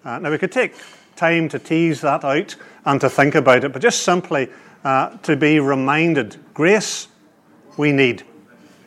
Uh, 0.03 0.17
now, 0.17 0.31
we 0.31 0.39
could 0.39 0.51
take 0.51 0.73
time 1.15 1.47
to 1.49 1.59
tease 1.59 2.01
that 2.01 2.23
out 2.23 2.55
and 2.83 2.99
to 2.99 3.11
think 3.11 3.35
about 3.35 3.63
it, 3.63 3.71
but 3.71 3.81
just 3.83 4.01
simply 4.01 4.49
uh, 4.83 5.15
to 5.17 5.35
be 5.35 5.59
reminded 5.59 6.37
grace 6.55 7.09
we 7.77 7.91
need. 7.91 8.23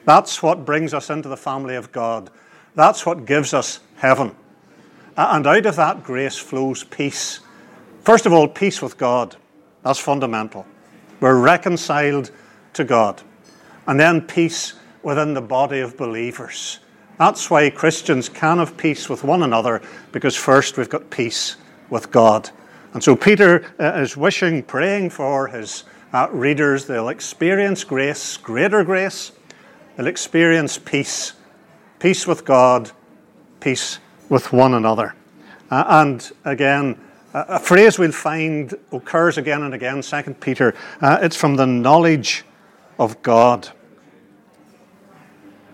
That's 0.04 0.42
what 0.42 0.64
brings 0.64 0.92
us 0.92 1.10
into 1.10 1.28
the 1.28 1.36
family 1.36 1.76
of 1.76 1.92
God. 1.92 2.28
That's 2.74 3.06
what 3.06 3.24
gives 3.24 3.54
us 3.54 3.78
heaven. 3.94 4.34
And 5.16 5.46
out 5.46 5.66
of 5.66 5.76
that 5.76 6.02
grace 6.02 6.36
flows 6.36 6.82
peace. 6.82 7.38
First 8.08 8.24
of 8.24 8.32
all, 8.32 8.48
peace 8.48 8.80
with 8.80 8.96
God. 8.96 9.36
That's 9.82 9.98
fundamental. 9.98 10.64
We're 11.20 11.38
reconciled 11.38 12.30
to 12.72 12.82
God. 12.82 13.20
And 13.86 14.00
then 14.00 14.22
peace 14.22 14.72
within 15.02 15.34
the 15.34 15.42
body 15.42 15.80
of 15.80 15.98
believers. 15.98 16.78
That's 17.18 17.50
why 17.50 17.68
Christians 17.68 18.30
can 18.30 18.60
have 18.60 18.78
peace 18.78 19.10
with 19.10 19.24
one 19.24 19.42
another, 19.42 19.82
because 20.10 20.34
first 20.34 20.78
we've 20.78 20.88
got 20.88 21.10
peace 21.10 21.56
with 21.90 22.10
God. 22.10 22.48
And 22.94 23.04
so 23.04 23.14
Peter 23.14 23.70
uh, 23.78 24.00
is 24.00 24.16
wishing, 24.16 24.62
praying 24.62 25.10
for 25.10 25.48
his 25.48 25.84
uh, 26.14 26.28
readers. 26.30 26.86
They'll 26.86 27.10
experience 27.10 27.84
grace, 27.84 28.38
greater 28.38 28.84
grace. 28.84 29.32
They'll 29.98 30.06
experience 30.06 30.78
peace, 30.78 31.34
peace 31.98 32.26
with 32.26 32.46
God, 32.46 32.90
peace 33.60 33.98
with 34.30 34.50
one 34.50 34.72
another. 34.72 35.14
Uh, 35.70 35.84
and 35.88 36.32
again, 36.46 36.98
a 37.35 37.58
phrase 37.58 37.99
we'll 37.99 38.12
find 38.12 38.75
occurs 38.92 39.38
again 39.38 39.62
and 39.62 39.75
again, 39.75 40.02
2 40.02 40.23
Peter. 40.40 40.75
Uh, 41.00 41.18
it's 41.20 41.37
from 41.37 41.56
the 41.56 41.66
knowledge 41.66 42.44
of 42.99 43.20
God. 43.23 43.68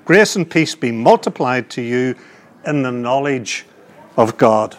Grace 0.04 0.36
and 0.36 0.50
peace 0.50 0.74
be 0.74 0.92
multiplied 0.92 1.70
to 1.70 1.82
you 1.82 2.14
in 2.66 2.82
the 2.82 2.92
knowledge 2.92 3.64
of 4.16 4.36
God. 4.36 4.76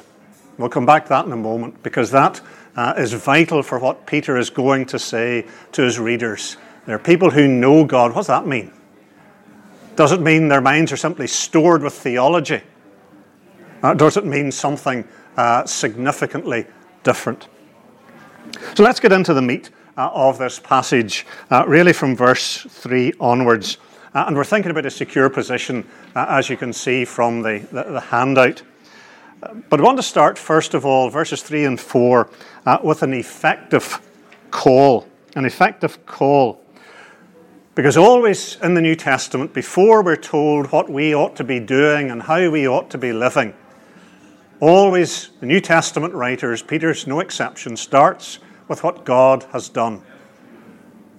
We'll 0.58 0.70
come 0.70 0.86
back 0.86 1.04
to 1.06 1.10
that 1.10 1.26
in 1.26 1.32
a 1.32 1.38
moment 1.38 1.82
because 1.82 2.12
that 2.12 2.42
uh, 2.76 2.94
is 2.98 3.14
vital 3.14 3.64
for 3.64 3.80
what 3.80 4.06
Peter 4.06 4.38
is 4.38 4.50
going 4.50 4.86
to 4.88 5.00
say 5.00 5.46
to 5.72 5.82
his 5.82 6.00
readers. 6.00 6.58
There 6.86 6.96
are 6.96 7.00
people 7.00 7.32
who 7.32 7.48
know 7.48 7.86
God. 7.86 8.12
What 8.12 8.22
does 8.22 8.28
that 8.28 8.46
mean? 8.46 8.72
Does 9.96 10.12
it 10.12 10.22
mean 10.22 10.50
their 10.50 10.62
minds 10.62 10.92
are 10.92 10.98
simply 10.98 11.28
stored 11.28 11.82
with 11.82 11.94
theology? 11.94 12.62
Uh, 13.82 13.94
does 13.94 14.18
it 14.18 14.26
mean 14.26 14.52
something 14.52 15.08
uh, 15.38 15.66
significantly 15.66 16.66
different? 17.04 17.48
So 18.76 18.84
let's 18.84 19.00
get 19.00 19.12
into 19.12 19.34
the 19.34 19.42
meat 19.42 19.70
uh, 19.98 20.10
of 20.14 20.38
this 20.38 20.60
passage, 20.60 21.26
uh, 21.52 21.66
really 21.68 21.94
from 21.94 22.16
verse 22.16 22.66
3 22.70 23.14
onwards. 23.20 23.78
Uh, 24.14 24.26
and 24.28 24.36
we're 24.36 24.44
thinking 24.44 24.72
about 24.72 24.86
a 24.86 24.92
secure 24.92 25.30
position, 25.30 25.86
uh, 26.16 26.26
as 26.30 26.50
you 26.50 26.58
can 26.58 26.72
see 26.72 27.06
from 27.06 27.42
the, 27.42 27.60
the, 27.72 27.84
the 27.84 28.00
handout. 28.00 28.62
But 29.70 29.80
I 29.80 29.84
want 29.84 29.98
to 29.98 30.04
start, 30.04 30.38
first 30.38 30.74
of 30.74 30.86
all, 30.86 31.10
verses 31.10 31.44
3 31.44 31.66
and 31.66 31.80
4, 31.80 32.30
uh, 32.66 32.78
with 32.84 33.04
an 33.04 33.14
effective 33.14 34.02
call. 34.52 35.08
An 35.36 35.46
effective 35.46 36.06
call. 36.06 36.62
Because 37.76 37.98
always 37.98 38.58
in 38.64 38.74
the 38.74 38.82
New 38.82 38.96
Testament, 38.96 39.54
before 39.54 40.02
we're 40.02 40.16
told 40.16 40.72
what 40.72 40.90
we 40.90 41.14
ought 41.14 41.36
to 41.36 41.44
be 41.44 41.60
doing 41.60 42.10
and 42.10 42.24
how 42.24 42.50
we 42.50 42.68
ought 42.68 42.90
to 42.92 42.98
be 42.98 43.12
living, 43.12 43.54
always 44.60 45.30
the 45.40 45.46
New 45.46 45.60
Testament 45.60 46.14
writers, 46.14 46.62
Peter's 46.62 47.08
no 47.08 47.20
exception, 47.20 47.76
starts 47.78 48.40
with 48.68 48.84
what 48.84 49.06
God 49.06 49.44
has 49.52 49.70
done. 49.70 50.02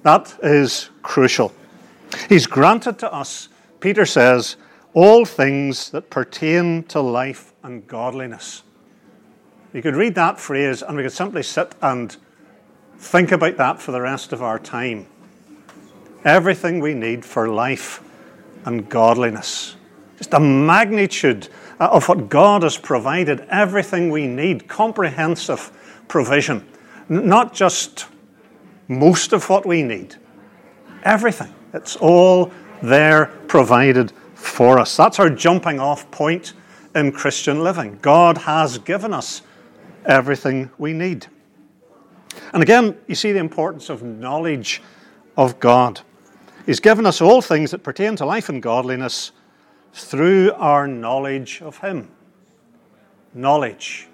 That 0.03 0.37
is 0.43 0.91
crucial. 1.03 1.53
He's 2.29 2.47
granted 2.47 2.99
to 3.01 3.13
us, 3.13 3.49
Peter 3.81 4.07
says, 4.07 4.57
all 4.95 5.25
things 5.25 5.91
that 5.91 6.11
pertain 6.11 6.83
to 6.85 7.01
life 7.01 7.53
and 7.63 7.87
godliness. 7.87 8.63
You 9.73 9.83
could 9.83 9.97
read 9.97 10.15
that 10.15 10.41
phrase 10.41 10.83
and 10.83 10.97
we 10.97 11.03
could 11.03 11.13
simply 11.13 11.43
sit 11.43 11.75
and 11.83 12.17
think 12.99 13.33
about 13.33 13.59
that 13.59 13.81
for 13.81 13.93
the 13.93 14.01
rest 14.01 14.33
of 14.33 14.43
our 14.43 14.59
time. 14.59 15.07
Everything 16.25 16.81
we 16.81 16.95
need 16.95 17.25
for 17.25 17.49
life 17.49 18.03
and 18.65 18.89
godliness. 18.89 19.77
Just 20.17 20.33
a 20.33 20.41
magnitude 20.41 21.49
Uh, 21.79 21.89
of 21.93 22.09
what 22.09 22.31
God 22.31 22.63
has 22.63 22.79
provided, 22.79 23.41
everything 23.51 24.11
we 24.11 24.27
need, 24.27 24.67
comprehensive 24.67 25.71
provision. 26.09 26.67
Not 27.11 27.53
just 27.53 28.07
most 28.89 29.35
of 29.35 29.49
what 29.51 29.67
we 29.67 29.83
need, 29.83 30.17
everything. 31.03 31.53
It's 31.75 31.97
all 31.97 32.51
there 32.83 33.27
provided 33.47 34.13
for 34.35 34.79
us. 34.79 34.97
That's 34.97 35.19
our 35.19 35.29
jumping 35.29 35.79
off 35.79 36.11
point 36.11 36.55
in 36.95 37.13
Christian 37.13 37.63
living. 37.63 37.99
God 38.01 38.39
has 38.39 38.79
given 38.79 39.13
us 39.13 39.43
everything 40.07 40.71
we 40.79 40.95
need. 40.95 41.27
And 42.55 42.63
again, 42.63 42.97
you 43.07 43.15
see 43.15 43.33
the 43.33 43.39
importance 43.39 43.91
of 43.91 44.03
knowledge 44.03 44.83
of 45.37 45.61
God. 45.61 46.01
He's 46.65 46.81
given 46.81 47.05
us 47.05 47.21
all 47.21 47.43
things 47.43 47.71
that 47.73 47.83
pertain 47.83 48.17
to 48.17 48.25
life 48.25 48.49
and 48.49 48.63
godliness 48.63 49.33
through 49.97 50.53
our 50.53 50.87
knowledge 50.87 51.63
of 51.63 51.79
Him. 51.79 52.11
Knowledge. 53.35 54.09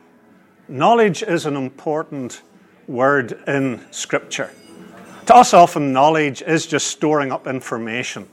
Knowledge 0.69 1.23
is 1.23 1.47
an 1.47 1.57
important 1.57 2.43
word 2.87 3.39
in 3.47 3.81
Scripture. 3.91 4.51
To 5.27 5.37
us, 5.37 5.55
often, 5.55 5.93
knowledge 5.93 6.43
is 6.43 6.67
just 6.67 6.89
storing 6.89 7.31
up 7.33 7.47
information. 7.47 8.29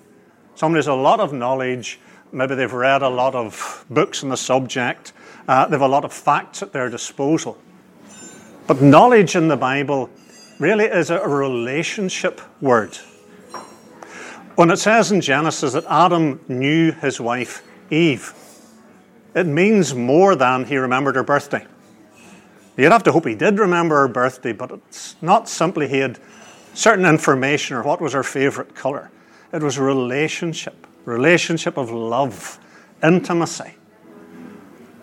Somebody 0.56 0.80
has 0.80 0.88
a 0.88 0.94
lot 0.94 1.20
of 1.20 1.34
knowledge 1.34 2.00
Maybe 2.32 2.54
they've 2.54 2.72
read 2.72 3.02
a 3.02 3.10
lot 3.10 3.34
of 3.34 3.86
books 3.90 4.24
on 4.24 4.30
the 4.30 4.38
subject, 4.38 5.14
uh, 5.48 5.66
they 5.66 5.72
have 5.72 5.82
a 5.82 5.88
lot 5.88 6.06
of 6.06 6.14
facts 6.14 6.62
at 6.62 6.72
their 6.74 6.90
disposal. 6.90 7.58
But 8.68 8.82
knowledge 8.82 9.36
in 9.36 9.48
the 9.48 9.58
Bible 9.58 10.12
really 10.60 10.86
is 10.86 11.10
a 11.10 11.28
relationship 11.28 12.40
word. 12.62 12.98
When 14.60 14.72
it 14.72 14.78
says 14.80 15.10
in 15.14 15.22
Genesis 15.22 15.72
that 15.72 15.86
Adam 15.88 16.42
knew 16.50 16.92
his 16.92 17.22
wife 17.22 17.64
Eve, 17.90 18.34
it 19.34 19.46
means 19.46 19.96
more 19.96 20.36
than 20.36 20.66
he 20.66 20.76
remembered 20.76 21.16
her 21.16 21.24
birthday. 21.24 21.66
You'd 22.76 22.92
have 22.92 23.04
to 23.04 23.14
hope 23.14 23.26
he 23.26 23.36
did 23.36 23.58
remember 23.58 23.96
her 24.02 24.10
birthday, 24.10 24.52
but 24.52 24.72
it's 24.72 25.16
not 25.22 25.48
simply 25.48 25.88
he 25.88 26.00
had 26.00 26.20
certain 26.74 27.06
information 27.06 27.78
or 27.78 27.84
what 27.84 28.02
was 28.02 28.12
her 28.12 28.22
favourite 28.22 28.76
colour. 28.76 29.10
It 29.54 29.64
was 29.64 29.80
relationship 29.80 30.86
relationship 31.06 31.78
of 31.78 31.92
love, 31.92 32.60
intimacy. 33.02 33.76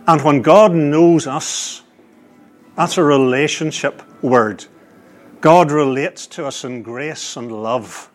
And 0.07 0.21
when 0.21 0.43
God 0.43 0.75
knows 0.75 1.27
us, 1.27 1.83
that's 2.77 2.99
a 2.99 3.03
relationship 3.03 4.03
word. 4.21 4.67
God 5.41 5.71
relates 5.71 6.27
to 6.27 6.45
us 6.45 6.63
in 6.63 6.83
grace 6.83 7.39
and 7.39 7.51
love. 7.51 8.11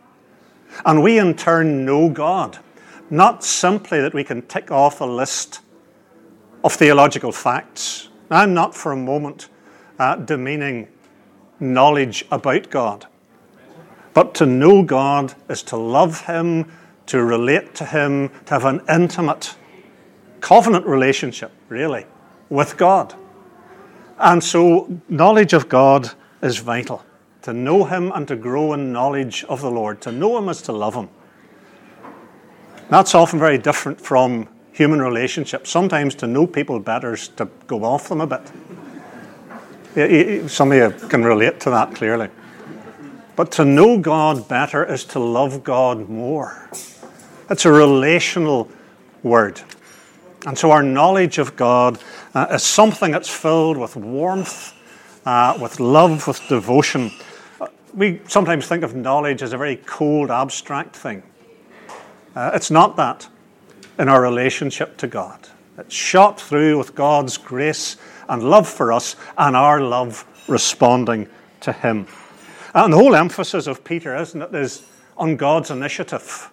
And 0.85 1.03
we 1.03 1.19
in 1.19 1.35
turn 1.35 1.85
know 1.85 2.09
God, 2.09 2.59
not 3.09 3.43
simply 3.43 4.01
that 4.01 4.13
we 4.13 4.23
can 4.23 4.41
tick 4.43 4.71
off 4.71 5.01
a 5.01 5.05
list 5.05 5.61
of 6.63 6.73
theological 6.73 7.31
facts. 7.31 8.09
I'm 8.29 8.53
not 8.53 8.75
for 8.75 8.91
a 8.91 8.97
moment 8.97 9.49
uh, 9.99 10.15
demeaning 10.15 10.87
knowledge 11.59 12.25
about 12.31 12.69
God. 12.69 13.07
But 14.13 14.33
to 14.35 14.45
know 14.45 14.83
God 14.83 15.35
is 15.49 15.63
to 15.63 15.77
love 15.77 16.21
Him 16.25 16.65
to 17.07 17.21
relate 17.21 17.75
to 17.75 17.85
Him, 17.85 18.29
to 18.45 18.53
have 18.53 18.63
an 18.63 18.81
intimate 18.87 19.55
covenant 20.39 20.85
relationship, 20.85 21.51
really, 21.67 22.05
with 22.49 22.77
God. 22.77 23.13
And 24.17 24.41
so, 24.41 25.01
knowledge 25.09 25.51
of 25.51 25.67
God 25.67 26.11
is 26.41 26.57
vital. 26.59 27.03
To 27.43 27.53
know 27.53 27.85
Him 27.85 28.11
and 28.13 28.27
to 28.27 28.35
grow 28.35 28.73
in 28.73 28.91
knowledge 28.91 29.43
of 29.45 29.61
the 29.61 29.71
Lord. 29.71 30.01
To 30.01 30.11
know 30.11 30.37
Him 30.37 30.49
is 30.49 30.61
to 30.63 30.71
love 30.71 30.95
Him. 30.95 31.09
That's 32.89 33.15
often 33.15 33.39
very 33.39 33.57
different 33.57 33.99
from 33.99 34.47
human 34.71 35.01
relationships. 35.01 35.69
Sometimes 35.69 36.13
to 36.15 36.27
know 36.27 36.45
people 36.45 36.79
better 36.79 37.13
is 37.13 37.27
to 37.29 37.47
go 37.67 37.83
off 37.83 38.09
them 38.09 38.21
a 38.21 38.27
bit. 38.27 38.51
Some 40.49 40.71
of 40.71 40.77
you 40.77 41.07
can 41.07 41.23
relate 41.23 41.59
to 41.61 41.69
that 41.69 41.95
clearly. 41.95 42.29
But 43.35 43.51
to 43.53 43.65
know 43.65 43.97
God 43.97 44.47
better 44.47 44.85
is 44.85 45.03
to 45.05 45.19
love 45.19 45.63
God 45.63 46.09
more. 46.09 46.69
It's 47.49 47.65
a 47.65 47.71
relational 47.71 48.69
word. 49.23 49.61
And 50.45 50.57
so 50.57 50.71
our 50.71 50.83
knowledge 50.83 51.37
of 51.37 51.55
God 51.55 51.99
uh, 52.33 52.47
is 52.51 52.63
something 52.63 53.11
that's 53.11 53.29
filled 53.29 53.77
with 53.77 53.95
warmth, 53.95 54.73
uh, 55.25 55.57
with 55.61 55.79
love, 55.79 56.27
with 56.27 56.41
devotion. 56.47 57.11
Uh, 57.91 57.95
we 57.95 58.21
sometimes 58.27 58.67
think 58.67 58.83
of 58.83 58.95
knowledge 58.95 59.41
as 59.41 59.53
a 59.53 59.57
very 59.57 59.77
cold, 59.77 60.31
abstract 60.31 60.95
thing. 60.95 61.23
Uh, 62.35 62.51
it's 62.53 62.71
not 62.71 62.95
that 62.95 63.27
in 63.99 64.07
our 64.09 64.21
relationship 64.21 64.97
to 64.97 65.07
God. 65.07 65.47
It's 65.77 65.95
shot 65.95 66.39
through 66.39 66.77
with 66.77 66.95
God's 66.95 67.37
grace 67.37 67.97
and 68.29 68.43
love 68.43 68.67
for 68.67 68.93
us 68.93 69.15
and 69.37 69.55
our 69.55 69.81
love 69.81 70.25
responding 70.47 71.27
to 71.61 71.71
Him. 71.71 72.07
And 72.73 72.93
the 72.93 72.97
whole 72.97 73.15
emphasis 73.15 73.67
of 73.67 73.83
Peter, 73.83 74.15
isn't 74.15 74.41
it, 74.41 74.55
is 74.55 74.83
on 75.17 75.35
God's 75.35 75.71
initiative. 75.71 76.49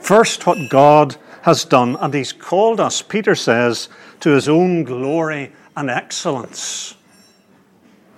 First, 0.00 0.46
what 0.46 0.58
God 0.68 1.16
has 1.42 1.64
done, 1.64 1.96
and 1.96 2.12
He's 2.12 2.32
called 2.32 2.80
us, 2.80 3.02
Peter 3.02 3.34
says, 3.34 3.88
to 4.20 4.30
His 4.30 4.48
own 4.48 4.84
glory 4.84 5.52
and 5.76 5.88
excellence. 5.90 6.94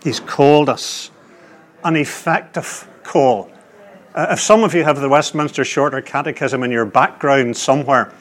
He's 0.03 0.21
called 0.21 0.69
us. 0.69 1.11
An 1.85 1.97
effective 1.97 2.89
call. 3.03 3.51
Uh, 4.15 4.29
if 4.31 4.41
some 4.41 4.65
of 4.65 4.75
you 4.75 4.85
have 4.85 5.01
the 5.01 5.09
Westminster 5.09 5.65
Shorter 5.65 6.01
Catechism 6.01 6.63
in 6.63 6.71
your 6.71 6.87
background 6.87 7.57
somewhere, 7.57 8.13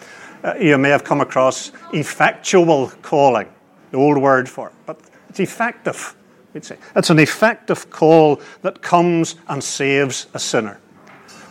uh, 0.43 0.55
you 0.59 0.77
may 0.77 0.89
have 0.89 1.03
come 1.03 1.21
across 1.21 1.71
effectual 1.93 2.89
calling, 3.01 3.47
the 3.91 3.97
old 3.97 4.17
word 4.17 4.49
for 4.49 4.67
it, 4.67 4.73
but 4.85 4.99
it's 5.29 5.39
effective 5.39 6.15
we'd 6.53 6.65
say. 6.65 6.77
It's 6.95 7.09
an 7.09 7.19
effective 7.19 7.89
call 7.89 8.41
that 8.61 8.81
comes 8.81 9.35
and 9.47 9.63
saves 9.63 10.27
a 10.33 10.39
sinner. 10.39 10.79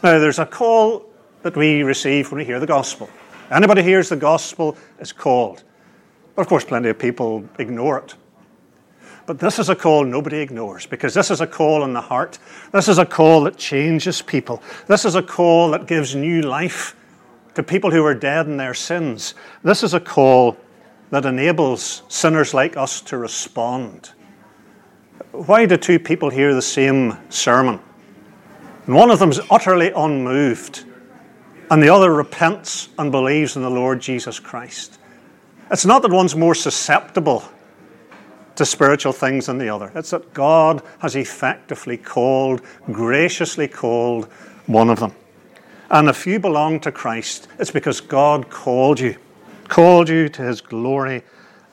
Now, 0.02 0.19
there's 0.19 0.38
a 0.38 0.47
call 0.47 1.07
that 1.42 1.57
we 1.57 1.83
receive 1.83 2.31
when 2.31 2.38
we 2.38 2.45
hear 2.45 2.61
the 2.61 2.66
gospel. 2.66 3.11
Anybody 3.50 3.83
hears 3.83 4.09
the 4.09 4.16
gospel 4.16 4.76
is 4.99 5.12
called. 5.12 5.62
But 6.35 6.42
of 6.42 6.49
course, 6.49 6.64
plenty 6.64 6.88
of 6.88 6.99
people 6.99 7.45
ignore 7.59 7.99
it. 7.99 8.14
But 9.26 9.38
this 9.38 9.58
is 9.58 9.68
a 9.68 9.76
call 9.76 10.04
nobody 10.04 10.38
ignores 10.38 10.86
because 10.86 11.14
this 11.14 11.30
is 11.30 11.40
a 11.40 11.46
call 11.46 11.84
in 11.84 11.92
the 11.92 12.00
heart. 12.00 12.38
This 12.72 12.88
is 12.88 12.98
a 12.98 13.06
call 13.06 13.44
that 13.44 13.56
changes 13.56 14.20
people. 14.20 14.62
This 14.88 15.04
is 15.04 15.14
a 15.14 15.22
call 15.22 15.70
that 15.70 15.86
gives 15.86 16.14
new 16.14 16.42
life 16.42 16.96
to 17.54 17.62
people 17.62 17.90
who 17.90 18.04
are 18.04 18.14
dead 18.14 18.46
in 18.46 18.56
their 18.56 18.74
sins. 18.74 19.34
This 19.62 19.82
is 19.82 19.94
a 19.94 20.00
call 20.00 20.56
that 21.10 21.24
enables 21.24 22.02
sinners 22.08 22.54
like 22.54 22.76
us 22.76 23.00
to 23.02 23.18
respond. 23.18 24.10
Why 25.30 25.66
do 25.66 25.76
two 25.76 25.98
people 25.98 26.30
hear 26.30 26.54
the 26.54 26.62
same 26.62 27.16
sermon? 27.28 27.80
And 28.86 28.94
one 28.94 29.10
of 29.10 29.18
them 29.18 29.30
is 29.30 29.40
utterly 29.50 29.92
unmoved, 29.94 30.84
and 31.70 31.82
the 31.82 31.90
other 31.90 32.12
repents 32.12 32.88
and 32.98 33.12
believes 33.12 33.54
in 33.54 33.62
the 33.62 33.70
Lord 33.70 34.00
Jesus 34.00 34.40
Christ. 34.40 34.98
It's 35.70 35.86
not 35.86 36.02
that 36.02 36.10
one's 36.10 36.34
more 36.34 36.54
susceptible 36.54 37.44
to 38.62 38.66
spiritual 38.66 39.12
things 39.12 39.47
than 39.47 39.59
the 39.59 39.69
other. 39.69 39.90
It's 39.97 40.11
that 40.11 40.33
God 40.35 40.83
has 41.00 41.16
effectively 41.16 41.97
called, 41.97 42.62
graciously 42.92 43.66
called 43.66 44.26
one 44.66 44.88
of 44.88 45.00
them. 45.00 45.12
And 45.90 46.09
if 46.09 46.28
you 46.28 46.38
belong 46.38 46.78
to 46.81 46.92
Christ, 46.92 47.49
it's 47.59 47.73
because 47.73 48.00
God 48.00 48.50
called 48.50 49.00
you, 49.00 49.16
called 49.66 50.09
you 50.09 50.28
to 50.28 50.42
his 50.42 50.61
glory 50.61 51.25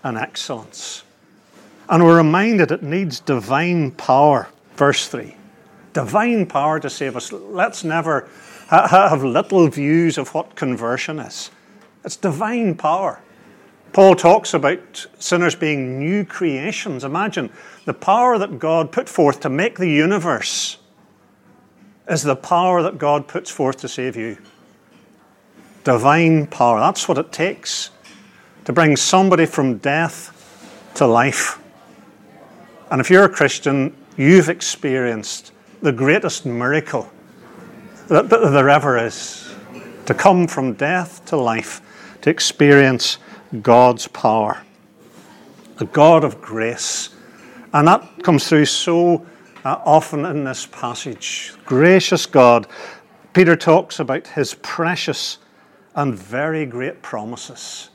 and 0.03 0.17
excellence. 0.17 1.03
And 1.89 2.03
we're 2.03 2.17
reminded 2.17 2.71
it 2.71 2.81
needs 2.81 3.19
divine 3.19 3.91
power. 3.91 4.49
Verse 4.75 5.07
3 5.07 5.35
divine 5.93 6.45
power 6.47 6.79
to 6.79 6.89
save 6.89 7.15
us. 7.15 7.31
Let's 7.31 7.83
never 7.83 8.27
have 8.69 9.23
little 9.23 9.67
views 9.67 10.17
of 10.17 10.33
what 10.33 10.55
conversion 10.55 11.19
is. 11.19 11.51
It's 12.03 12.15
divine 12.15 12.75
power. 12.75 13.21
Paul 13.93 14.15
talks 14.15 14.53
about 14.53 15.07
sinners 15.17 15.55
being 15.55 15.99
new 15.99 16.23
creations. 16.23 17.03
Imagine 17.03 17.49
the 17.85 17.93
power 17.93 18.37
that 18.37 18.59
God 18.59 18.91
put 18.91 19.09
forth 19.09 19.39
to 19.41 19.49
make 19.49 19.77
the 19.77 19.89
universe 19.89 20.77
is 22.07 22.23
the 22.23 22.35
power 22.35 22.81
that 22.83 22.97
God 22.97 23.27
puts 23.27 23.49
forth 23.49 23.77
to 23.77 23.87
save 23.87 24.15
you. 24.15 24.37
Divine 25.83 26.47
power. 26.47 26.79
That's 26.79 27.07
what 27.07 27.17
it 27.17 27.31
takes 27.31 27.91
to 28.65 28.73
bring 28.73 28.95
somebody 28.95 29.45
from 29.45 29.77
death 29.77 30.91
to 30.95 31.07
life. 31.07 31.59
And 32.91 32.99
if 32.99 33.09
you're 33.09 33.25
a 33.25 33.29
Christian, 33.29 33.95
you've 34.17 34.49
experienced 34.49 35.51
the 35.81 35.91
greatest 35.91 36.45
miracle 36.45 37.09
that, 38.07 38.29
there 38.29 38.69
ever 38.69 38.97
is 38.97 39.53
to 40.05 40.13
come 40.13 40.47
from 40.47 40.73
death 40.73 41.23
to 41.25 41.37
life, 41.37 41.81
to 42.21 42.29
experience 42.29 43.17
God's 43.61 44.07
power, 44.07 44.61
a 45.79 45.85
God 45.85 46.23
of 46.23 46.41
grace. 46.41 47.09
And 47.73 47.87
that 47.87 48.23
comes 48.23 48.47
through 48.47 48.65
so 48.65 49.25
uh, 49.65 49.79
often 49.85 50.25
in 50.25 50.43
this 50.43 50.65
passage. 50.65 51.53
Gracious 51.65 52.25
God. 52.25 52.67
Peter 53.33 53.55
talks 53.55 53.99
about 53.99 54.27
his 54.27 54.55
precious 54.55 55.39
and 55.95 56.15
very 56.15 56.65
great 56.65 57.01
promises. 57.01 57.89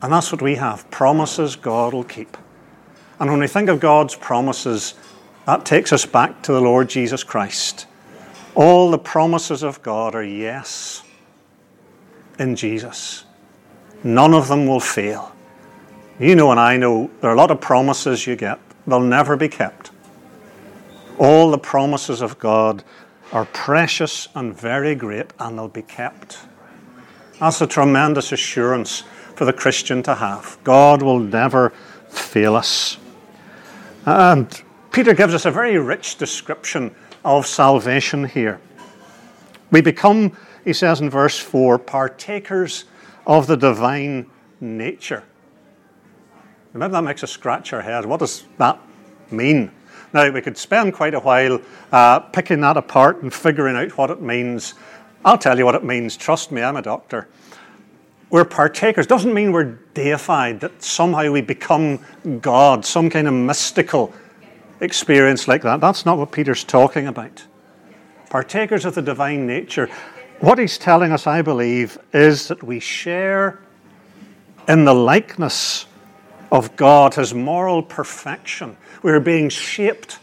And 0.00 0.12
that's 0.12 0.32
what 0.32 0.42
we 0.42 0.56
have 0.56 0.90
promises 0.90 1.56
God 1.56 1.92
will 1.92 2.04
keep. 2.04 2.36
And 3.20 3.30
when 3.30 3.40
we 3.40 3.46
think 3.46 3.68
of 3.68 3.78
God's 3.80 4.16
promises, 4.16 4.94
that 5.46 5.64
takes 5.64 5.92
us 5.92 6.06
back 6.06 6.42
to 6.42 6.52
the 6.52 6.60
Lord 6.60 6.88
Jesus 6.88 7.22
Christ. 7.22 7.86
All 8.54 8.90
the 8.90 8.98
promises 8.98 9.62
of 9.62 9.82
God 9.82 10.14
are 10.14 10.24
yes 10.24 11.02
in 12.38 12.56
Jesus. 12.56 13.24
None 14.04 14.34
of 14.34 14.48
them 14.48 14.66
will 14.66 14.80
fail. 14.80 15.32
You 16.18 16.36
know, 16.36 16.50
and 16.50 16.60
I 16.60 16.76
know 16.76 17.10
there 17.20 17.30
are 17.30 17.34
a 17.34 17.36
lot 17.36 17.50
of 17.50 17.60
promises 17.60 18.26
you 18.26 18.36
get, 18.36 18.58
they'll 18.86 19.00
never 19.00 19.36
be 19.36 19.48
kept. 19.48 19.90
All 21.18 21.50
the 21.50 21.58
promises 21.58 22.20
of 22.20 22.38
God 22.38 22.84
are 23.32 23.46
precious 23.46 24.28
and 24.34 24.54
very 24.54 24.94
great, 24.94 25.32
and 25.38 25.58
they'll 25.58 25.68
be 25.68 25.82
kept. 25.82 26.38
That's 27.40 27.60
a 27.60 27.66
tremendous 27.66 28.32
assurance 28.32 29.04
for 29.34 29.44
the 29.44 29.52
Christian 29.52 30.02
to 30.04 30.14
have. 30.14 30.58
God 30.64 31.02
will 31.02 31.18
never 31.18 31.70
fail 32.08 32.54
us. 32.54 32.98
And 34.04 34.62
Peter 34.92 35.14
gives 35.14 35.34
us 35.34 35.46
a 35.46 35.50
very 35.50 35.78
rich 35.78 36.16
description 36.18 36.94
of 37.24 37.46
salvation 37.46 38.24
here. 38.24 38.60
We 39.70 39.80
become, 39.80 40.36
he 40.64 40.72
says 40.72 41.00
in 41.00 41.08
verse 41.08 41.38
4, 41.38 41.78
partakers 41.78 42.84
of 43.26 43.46
the 43.46 43.56
divine 43.56 44.30
nature. 44.60 45.24
Maybe 46.74 46.92
that 46.92 47.02
makes 47.02 47.22
us 47.22 47.30
scratch 47.30 47.72
our 47.72 47.82
head. 47.82 48.06
What 48.06 48.20
does 48.20 48.44
that 48.58 48.80
mean? 49.30 49.70
Now, 50.14 50.30
we 50.30 50.40
could 50.40 50.56
spend 50.56 50.94
quite 50.94 51.14
a 51.14 51.20
while 51.20 51.60
uh, 51.90 52.20
picking 52.20 52.60
that 52.60 52.76
apart 52.76 53.22
and 53.22 53.32
figuring 53.32 53.76
out 53.76 53.96
what 53.96 54.10
it 54.10 54.20
means. 54.20 54.74
I'll 55.24 55.38
tell 55.38 55.58
you 55.58 55.64
what 55.64 55.74
it 55.74 55.84
means. 55.84 56.16
Trust 56.16 56.50
me, 56.50 56.62
I'm 56.62 56.76
a 56.76 56.82
doctor. 56.82 57.28
We're 58.30 58.44
partakers. 58.44 59.06
Doesn't 59.06 59.34
mean 59.34 59.52
we're 59.52 59.78
deified, 59.94 60.60
that 60.60 60.82
somehow 60.82 61.30
we 61.30 61.42
become 61.42 62.00
God, 62.40 62.84
some 62.84 63.10
kind 63.10 63.28
of 63.28 63.34
mystical 63.34 64.12
experience 64.80 65.46
like 65.48 65.62
that. 65.62 65.80
That's 65.80 66.06
not 66.06 66.18
what 66.18 66.32
Peter's 66.32 66.64
talking 66.64 67.06
about. 67.06 67.44
Partakers 68.30 68.86
of 68.86 68.94
the 68.94 69.02
divine 69.02 69.46
nature. 69.46 69.90
What 70.42 70.58
he's 70.58 70.76
telling 70.76 71.12
us, 71.12 71.28
I 71.28 71.40
believe, 71.40 71.96
is 72.12 72.48
that 72.48 72.64
we 72.64 72.80
share 72.80 73.60
in 74.66 74.84
the 74.84 74.92
likeness 74.92 75.86
of 76.50 76.74
God, 76.74 77.14
his 77.14 77.32
moral 77.32 77.80
perfection. 77.80 78.76
We're 79.04 79.20
being 79.20 79.48
shaped 79.48 80.18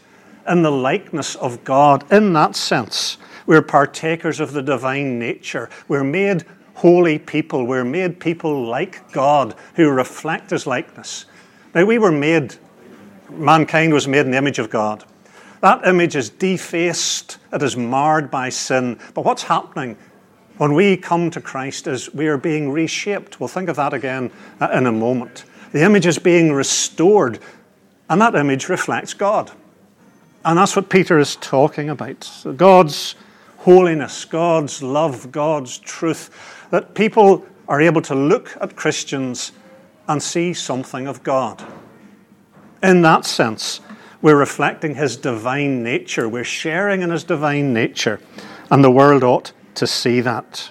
in 0.46 0.60
the 0.60 0.70
likeness 0.70 1.36
of 1.36 1.64
God. 1.64 2.04
In 2.12 2.34
that 2.34 2.54
sense, 2.54 3.16
we're 3.46 3.62
partakers 3.62 4.40
of 4.40 4.52
the 4.52 4.60
divine 4.60 5.18
nature. 5.18 5.70
We're 5.88 6.04
made 6.04 6.44
holy 6.74 7.18
people. 7.18 7.64
We're 7.64 7.82
made 7.82 8.20
people 8.20 8.66
like 8.66 9.10
God 9.12 9.54
who 9.76 9.88
reflect 9.88 10.50
his 10.50 10.66
likeness. 10.66 11.24
Now, 11.74 11.86
we 11.86 11.96
were 11.96 12.12
made 12.12 12.56
mankind 13.30 13.94
was 13.94 14.06
made 14.06 14.26
in 14.26 14.32
the 14.32 14.36
image 14.36 14.58
of 14.58 14.68
God. 14.68 15.02
That 15.62 15.86
image 15.86 16.16
is 16.16 16.28
defaced, 16.30 17.38
it 17.52 17.62
is 17.62 17.76
marred 17.76 18.30
by 18.30 18.48
sin. 18.48 18.98
But 19.14 19.24
what's 19.24 19.42
happening 19.42 19.96
when 20.60 20.74
we 20.74 20.94
come 20.94 21.30
to 21.30 21.40
Christ 21.40 21.86
as 21.86 22.12
we 22.12 22.28
are 22.28 22.36
being 22.36 22.70
reshaped. 22.70 23.40
We'll 23.40 23.48
think 23.48 23.70
of 23.70 23.76
that 23.76 23.94
again 23.94 24.30
uh, 24.60 24.68
in 24.74 24.84
a 24.84 24.92
moment. 24.92 25.46
The 25.72 25.82
image 25.82 26.04
is 26.04 26.18
being 26.18 26.52
restored, 26.52 27.38
and 28.10 28.20
that 28.20 28.34
image 28.34 28.68
reflects 28.68 29.14
God. 29.14 29.50
And 30.44 30.58
that's 30.58 30.76
what 30.76 30.90
Peter 30.90 31.18
is 31.18 31.36
talking 31.36 31.88
about 31.88 32.30
God's 32.58 33.14
holiness, 33.56 34.26
God's 34.26 34.82
love, 34.82 35.32
God's 35.32 35.78
truth. 35.78 36.68
That 36.68 36.94
people 36.94 37.46
are 37.66 37.80
able 37.80 38.02
to 38.02 38.14
look 38.14 38.54
at 38.60 38.76
Christians 38.76 39.52
and 40.08 40.22
see 40.22 40.52
something 40.52 41.06
of 41.06 41.22
God. 41.22 41.66
In 42.82 43.00
that 43.00 43.24
sense, 43.24 43.80
we're 44.20 44.36
reflecting 44.36 44.94
his 44.94 45.16
divine 45.16 45.82
nature. 45.82 46.28
We're 46.28 46.44
sharing 46.44 47.00
in 47.00 47.08
his 47.08 47.24
divine 47.24 47.72
nature. 47.72 48.20
And 48.70 48.84
the 48.84 48.90
world 48.90 49.24
ought 49.24 49.54
to 49.74 49.86
see 49.86 50.20
that. 50.20 50.70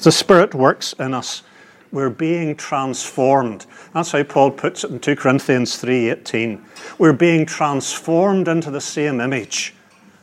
The 0.00 0.12
Spirit 0.12 0.54
works 0.54 0.92
in 0.98 1.14
us. 1.14 1.42
We're 1.90 2.10
being 2.10 2.54
transformed. 2.54 3.66
That's 3.94 4.12
how 4.12 4.22
Paul 4.22 4.50
puts 4.50 4.84
it 4.84 4.90
in 4.90 5.00
2 5.00 5.16
Corinthians 5.16 5.76
3:18. 5.76 6.62
We're 6.98 7.14
being 7.14 7.46
transformed 7.46 8.46
into 8.46 8.70
the 8.70 8.80
same 8.80 9.20
image 9.20 9.74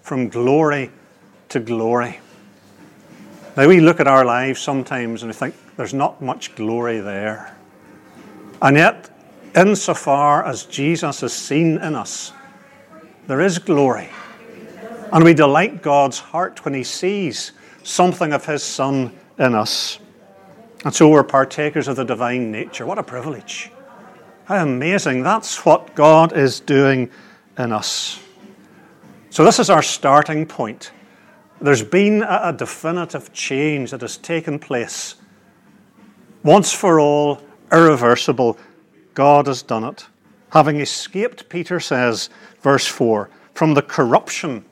from 0.01 0.29
glory 0.29 0.91
to 1.49 1.59
glory. 1.59 2.19
Now 3.57 3.67
we 3.67 3.79
look 3.79 3.99
at 3.99 4.07
our 4.07 4.23
lives 4.25 4.59
sometimes 4.61 5.23
and 5.23 5.29
we 5.29 5.33
think 5.33 5.55
there's 5.77 5.93
not 5.93 6.21
much 6.21 6.55
glory 6.55 6.99
there. 6.99 7.55
And 8.61 8.77
yet 8.77 9.09
insofar 9.55 10.45
as 10.45 10.63
Jesus 10.63 11.23
is 11.23 11.33
seen 11.33 11.77
in 11.79 11.95
us, 11.95 12.31
there 13.27 13.41
is 13.41 13.57
glory. 13.57 14.09
And 15.11 15.23
we 15.23 15.33
delight 15.33 15.81
God's 15.81 16.19
heart 16.19 16.63
when 16.65 16.73
He 16.73 16.83
sees 16.83 17.53
something 17.85 18.33
of 18.33 18.45
His 18.45 18.63
Son 18.63 19.15
in 19.37 19.55
us. 19.55 19.99
And 20.83 20.93
so 20.93 21.09
we're 21.09 21.23
partakers 21.23 21.87
of 21.87 21.95
the 21.95 22.03
divine 22.03 22.51
nature. 22.51 22.85
What 22.85 22.99
a 22.99 23.03
privilege! 23.03 23.71
How 24.45 24.61
amazing. 24.61 25.23
That's 25.23 25.65
what 25.65 25.95
God 25.95 26.37
is 26.37 26.59
doing 26.59 27.09
in 27.57 27.71
us. 27.71 28.19
So, 29.31 29.43
this 29.43 29.59
is 29.59 29.69
our 29.69 29.81
starting 29.81 30.45
point. 30.45 30.91
There's 31.59 31.83
been 31.83 32.21
a, 32.21 32.53
definitive 32.53 33.33
change 33.33 33.91
that 33.91 34.01
has 34.01 34.17
taken 34.17 34.59
place. 34.59 35.15
Once 36.43 36.71
for 36.71 36.99
all, 36.99 37.41
irreversible 37.71 38.57
God 39.15 39.47
has 39.47 39.63
done 39.63 39.83
it. 39.83 40.05
Having 40.51 40.81
escaped, 40.81 41.49
Peter 41.49 41.79
says, 41.79 42.29
verse 42.61 42.85
4, 42.85 43.29
from 43.55 43.73
the 43.73 43.81
corruption 43.81 44.63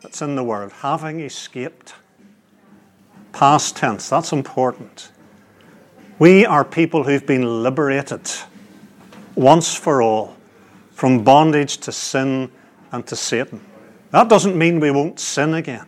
that's 0.00 0.22
in 0.22 0.36
the 0.36 0.44
world, 0.44 0.72
having 0.72 1.20
escaped. 1.20 1.94
Past 3.38 3.76
tense. 3.76 4.08
That's 4.08 4.32
important. 4.32 5.12
We 6.18 6.44
are 6.44 6.64
people 6.64 7.04
who've 7.04 7.24
been 7.24 7.62
liberated 7.62 8.28
once 9.36 9.76
for 9.76 10.02
all 10.02 10.36
from 10.90 11.22
bondage 11.22 11.76
to 11.78 11.92
sin 11.92 12.50
and 12.90 13.06
to 13.06 13.14
Satan. 13.14 13.60
That 14.10 14.28
doesn't 14.28 14.58
mean 14.58 14.80
we 14.80 14.90
won't 14.90 15.20
sin 15.20 15.54
again. 15.54 15.86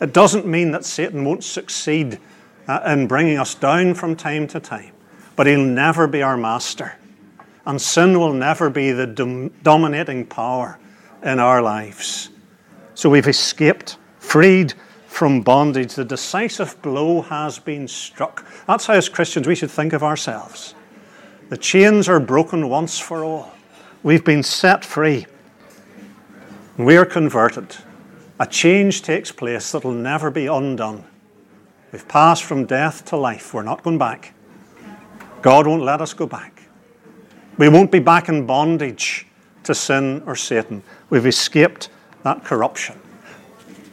It 0.00 0.12
doesn't 0.12 0.46
mean 0.46 0.70
that 0.70 0.84
Satan 0.84 1.24
won't 1.24 1.42
succeed 1.42 2.20
uh, 2.68 2.82
in 2.86 3.08
bringing 3.08 3.36
us 3.36 3.56
down 3.56 3.94
from 3.94 4.14
time 4.14 4.46
to 4.46 4.60
time, 4.60 4.92
but 5.34 5.48
he'll 5.48 5.64
never 5.64 6.06
be 6.06 6.22
our 6.22 6.36
master. 6.36 6.96
And 7.66 7.82
sin 7.82 8.16
will 8.16 8.32
never 8.32 8.70
be 8.70 8.92
the 8.92 9.08
dom- 9.08 9.48
dominating 9.64 10.24
power 10.24 10.78
in 11.24 11.40
our 11.40 11.62
lives. 11.62 12.30
So 12.94 13.10
we've 13.10 13.26
escaped, 13.26 13.96
freed 14.20 14.74
from 15.10 15.42
bondage. 15.42 15.96
The 15.96 16.04
decisive 16.04 16.80
blow 16.82 17.20
has 17.22 17.58
been 17.58 17.88
struck. 17.88 18.46
That's 18.66 18.86
how, 18.86 18.94
as 18.94 19.08
Christians, 19.08 19.46
we 19.46 19.56
should 19.56 19.70
think 19.70 19.92
of 19.92 20.04
ourselves. 20.04 20.74
The 21.48 21.58
chains 21.58 22.08
are 22.08 22.20
broken 22.20 22.68
once 22.68 22.98
for 23.00 23.24
all. 23.24 23.52
We've 24.04 24.24
been 24.24 24.44
set 24.44 24.84
free. 24.84 25.26
We 26.78 26.96
are 26.96 27.04
converted. 27.04 27.76
A 28.38 28.46
change 28.46 29.02
takes 29.02 29.32
place 29.32 29.72
that 29.72 29.84
will 29.84 29.92
never 29.92 30.30
be 30.30 30.46
undone. 30.46 31.04
We've 31.90 32.06
passed 32.06 32.44
from 32.44 32.64
death 32.64 33.04
to 33.06 33.16
life. 33.16 33.52
We're 33.52 33.64
not 33.64 33.82
going 33.82 33.98
back. 33.98 34.32
God 35.42 35.66
won't 35.66 35.82
let 35.82 36.00
us 36.00 36.14
go 36.14 36.26
back. 36.26 36.62
We 37.58 37.68
won't 37.68 37.90
be 37.90 37.98
back 37.98 38.28
in 38.28 38.46
bondage 38.46 39.26
to 39.64 39.74
sin 39.74 40.22
or 40.24 40.36
Satan. 40.36 40.84
We've 41.10 41.26
escaped 41.26 41.90
that 42.22 42.44
corruption. 42.44 42.98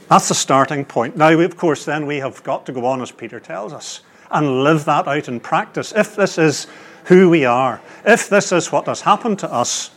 That's 0.08 0.30
the 0.30 0.36
starting 0.36 0.86
point. 0.86 1.17
Now, 1.17 1.38
of 1.39 1.58
course, 1.58 1.86
then 1.86 2.06
we 2.06 2.17
have 2.17 2.43
got 2.43 2.65
to 2.67 2.72
go 2.72 2.86
on, 2.86 3.02
as 3.02 3.12
Peter 3.12 3.39
tells 3.39 3.74
us, 3.74 4.02
and 4.32 4.63
live 4.63 4.86
that 4.86 5.08
out 5.08 5.28
in 5.28 5.39
practice. 5.39 5.93
If 5.96 6.15
this 6.15 6.38
is 6.38 6.67
who 7.06 7.30
we 7.30 7.46
are, 7.46 7.82
if 8.06 8.30
this 8.30 8.52
is 8.52 8.72
what 8.72 8.86
has 8.88 9.02
happened 9.02 9.39
to 9.39 9.52
us, 9.52 9.89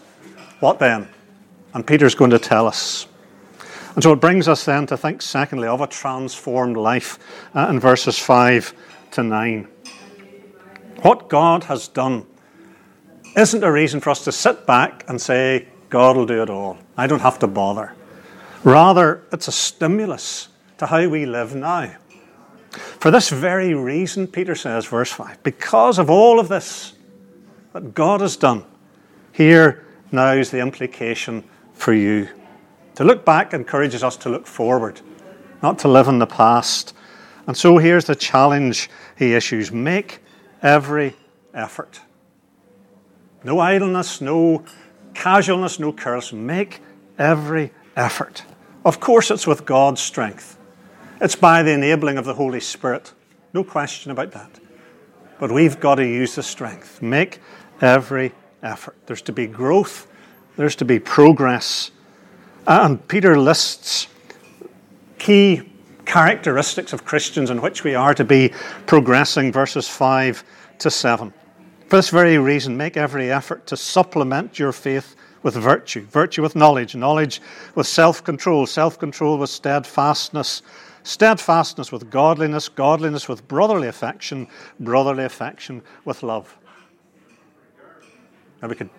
what 0.61 0.79
then? 0.79 1.09
And 1.75 1.87
Peter's 1.87 2.15
going 2.15 2.31
to 2.31 2.39
tell 2.39 2.67
us. 2.67 3.07
And 3.95 4.03
so 4.03 4.13
it 4.13 4.21
brings 4.21 4.49
us 4.49 4.65
then 4.65 4.87
to 4.87 4.97
think, 4.97 5.23
secondly, 5.23 5.69
of 5.69 5.81
a 5.81 5.87
transformed 5.87 6.77
life 6.77 7.19
uh, 7.55 7.69
in 7.71 7.81
verses 7.81 8.19
5 8.19 8.73
to 9.13 9.23
9. 9.23 9.69
What 11.03 11.29
God 11.29 11.65
has 11.65 11.89
done 11.89 12.27
isn't 13.37 13.65
a 13.65 13.71
reason 13.71 14.01
for 14.01 14.11
us 14.11 14.25
to 14.25 14.33
sit 14.33 14.67
back 14.67 15.05
and 15.09 15.21
say, 15.21 15.69
God 15.89 16.17
will 16.17 16.27
do 16.27 16.43
it 16.43 16.51
all. 16.51 16.79
I 16.97 17.07
don't 17.07 17.21
have 17.21 17.39
to 17.41 17.47
bother. 17.47 17.95
Rather, 18.63 19.23
it's 19.33 19.49
a 19.49 19.53
stimulus 19.53 20.49
to 20.79 20.87
how 20.87 21.09
we 21.09 21.27
live 21.27 21.55
now. 21.55 21.95
For 22.71 23.11
this 23.11 23.31
very 23.31 23.75
reason, 23.75 24.27
Peter 24.27 24.55
says, 24.55 24.87
verse 24.87 25.11
5, 25.11 25.43
because 25.43 25.99
of 25.99 26.11
all 26.11 26.39
of 26.39 26.49
this 26.49 26.93
that 27.73 27.95
God 27.95 28.21
has 28.21 28.37
done, 28.37 28.65
here 29.33 29.85
now 30.13 30.33
is 30.33 30.51
the 30.51 30.61
implication 30.61 31.45
for 31.73 31.93
you. 31.93 32.29
To 32.97 33.05
look 33.05 33.25
back 33.25 33.55
encourages 33.55 34.05
us 34.05 34.17
to 34.19 34.29
look 34.29 34.47
forward, 34.47 35.01
not 35.63 35.79
to 35.81 35.89
live 35.89 36.09
in 36.09 36.19
the 36.19 36.27
past. 36.27 36.95
And 37.47 37.57
so 37.57 37.79
here's 37.79 38.05
the 38.05 38.15
challenge 38.15 38.91
he 39.19 39.35
issues 39.35 39.73
make 39.73 40.21
every 40.63 41.17
effort. 41.55 42.01
No 43.43 43.59
idleness, 43.59 44.21
no 44.21 44.65
casualness, 45.15 45.81
no 45.81 45.93
curse. 45.93 46.33
Make 46.33 46.81
every 47.19 47.73
effort. 47.97 48.45
Of 48.85 48.99
course, 48.99 49.31
it's 49.31 49.47
with 49.47 49.67
God's 49.67 50.01
strength. 50.01 50.59
It's 51.21 51.37
by 51.37 51.63
the 51.63 51.73
enabling 51.73 52.17
of 52.17 52.25
the 52.25 52.35
Holy 52.35 52.61
Spirit. 52.61 53.13
No 53.53 53.63
question 53.63 54.11
about 54.11 54.33
that. 54.33 54.59
But 55.39 55.53
we've 55.53 55.79
got 55.79 55.97
to 55.97 56.07
use 56.07 56.35
the 56.35 56.43
strength. 56.43 57.03
Make 57.03 57.41
every 57.83 58.33
effort. 58.63 58.97
There's 59.07 59.23
to 59.23 59.33
be 59.33 59.47
growth, 59.47 60.07
there's 60.57 60.77
to 60.77 60.85
be 60.85 60.99
progress. 60.99 61.91
Uh, 62.67 62.81
and 62.85 63.09
Peter 63.09 63.39
lists 63.39 64.07
key 65.19 65.63
characteristics 66.07 66.93
of 66.93 67.05
Christians 67.05 67.51
in 67.51 67.61
which 67.61 67.85
we 67.85 67.95
are 67.95 68.15
to 68.15 68.25
be 68.25 68.53
progressing, 68.87 69.53
verses 69.53 69.89
5 69.89 70.43
to 70.79 70.91
7. 70.91 71.33
For 71.89 71.97
this 71.97 72.11
very 72.11 72.39
reason, 72.39 72.77
make 72.77 72.97
every 72.97 73.31
effort 73.31 73.67
to 73.67 73.77
supplement 73.77 74.59
your 74.59 74.73
faith 74.73 75.17
with 75.43 75.55
virtue, 75.55 76.03
virtue 76.03 76.43
with 76.43 76.55
knowledge, 76.55 76.95
knowledge 76.95 77.41
with 77.75 77.87
self 77.87 78.23
control, 78.23 78.67
self 78.67 78.99
control 78.99 79.39
with 79.39 79.51
steadfastness, 79.51 80.63
steadfastness 81.03 81.91
with 81.91 82.11
godliness, 82.11 82.69
godliness 82.69 83.29
with 83.29 83.47
brotherly 83.49 83.89
affection, 83.89 84.47
brotherly 84.79 85.25
affection 85.25 85.83
with 86.05 86.23
love. 86.23 86.57
Now 88.63 88.69
we 88.69 88.75
could 88.75 88.91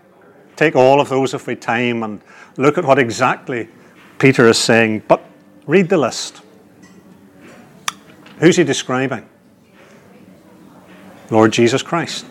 take 0.56 0.76
all 0.76 1.00
of 1.00 1.10
those 1.10 1.34
if 1.34 1.48
we 1.48 1.56
time 1.56 2.04
and 2.04 2.22
look 2.58 2.78
at 2.78 2.86
what 2.86 3.00
exactly 3.00 3.70
Peter 4.18 4.48
is 4.48 4.58
saying, 4.58 5.04
but 5.08 5.24
read 5.68 5.90
the 5.90 5.98
list. 5.98 6.42
Who's 8.40 8.58
he 8.58 8.64
describing? 8.64 9.28
Lord 11.30 11.54
Jesus 11.54 11.82
Christ. 11.82 12.26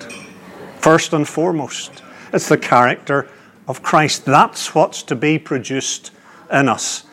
First 0.78 1.12
and 1.12 1.26
foremost, 1.26 2.02
it's 2.32 2.48
the 2.48 2.58
character 2.58 3.28
of 3.66 3.82
Christ. 3.82 4.24
That's 4.24 4.74
what's 4.74 5.02
to 5.04 5.16
be 5.16 5.38
produced 5.38 6.10
in 6.52 6.68
us. 6.68 7.04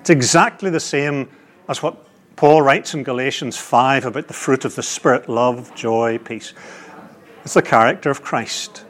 It's 0.00 0.10
exactly 0.10 0.70
the 0.70 0.80
same 0.80 1.28
as 1.68 1.82
what 1.82 2.06
Paul 2.36 2.62
writes 2.62 2.94
in 2.94 3.02
Galatians 3.02 3.56
5 3.56 4.06
about 4.06 4.28
the 4.28 4.34
fruit 4.34 4.64
of 4.64 4.74
the 4.74 4.82
Spirit 4.82 5.28
love, 5.28 5.74
joy, 5.74 6.18
peace. 6.18 6.52
It's 7.44 7.54
the 7.54 7.62
character 7.62 8.10
of 8.10 8.22
Christ. 8.22 8.84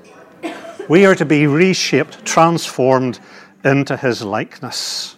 We 0.88 1.04
are 1.06 1.14
to 1.14 1.24
be 1.24 1.46
reshaped, 1.46 2.24
transformed 2.24 3.20
into 3.64 3.96
his 3.96 4.22
likeness. 4.22 5.16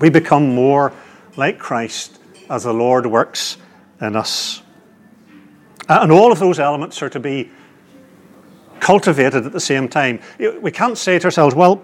We 0.00 0.10
become 0.10 0.54
more 0.54 0.92
like 1.36 1.58
Christ 1.58 2.18
as 2.48 2.64
the 2.64 2.72
Lord 2.72 3.06
works 3.06 3.58
in 4.00 4.16
us. 4.16 4.62
Uh, 5.88 6.00
and 6.02 6.12
all 6.12 6.32
of 6.32 6.38
those 6.38 6.58
elements 6.58 7.02
are 7.02 7.10
to 7.10 7.20
be 7.20 7.50
cultivated 8.90 9.46
at 9.46 9.52
the 9.52 9.60
same 9.60 9.86
time. 9.88 10.18
We 10.60 10.72
can't 10.72 10.98
say 10.98 11.16
to 11.20 11.26
ourselves, 11.26 11.54
well, 11.54 11.80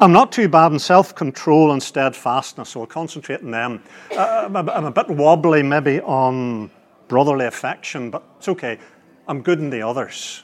I'm 0.00 0.12
not 0.12 0.32
too 0.32 0.48
bad 0.48 0.72
in 0.72 0.80
self 0.80 1.14
control 1.14 1.70
and 1.70 1.80
steadfastness, 1.80 2.70
so 2.70 2.80
I'll 2.80 2.86
concentrate 2.88 3.40
on 3.42 3.52
them. 3.52 3.82
Uh, 4.10 4.48
I'm 4.52 4.84
a 4.84 4.90
bit 4.90 5.08
wobbly 5.08 5.62
maybe 5.62 6.00
on 6.00 6.72
brotherly 7.06 7.46
affection, 7.46 8.10
but 8.10 8.24
it's 8.36 8.48
okay. 8.48 8.80
I'm 9.28 9.42
good 9.42 9.60
in 9.60 9.70
the 9.70 9.82
others. 9.82 10.42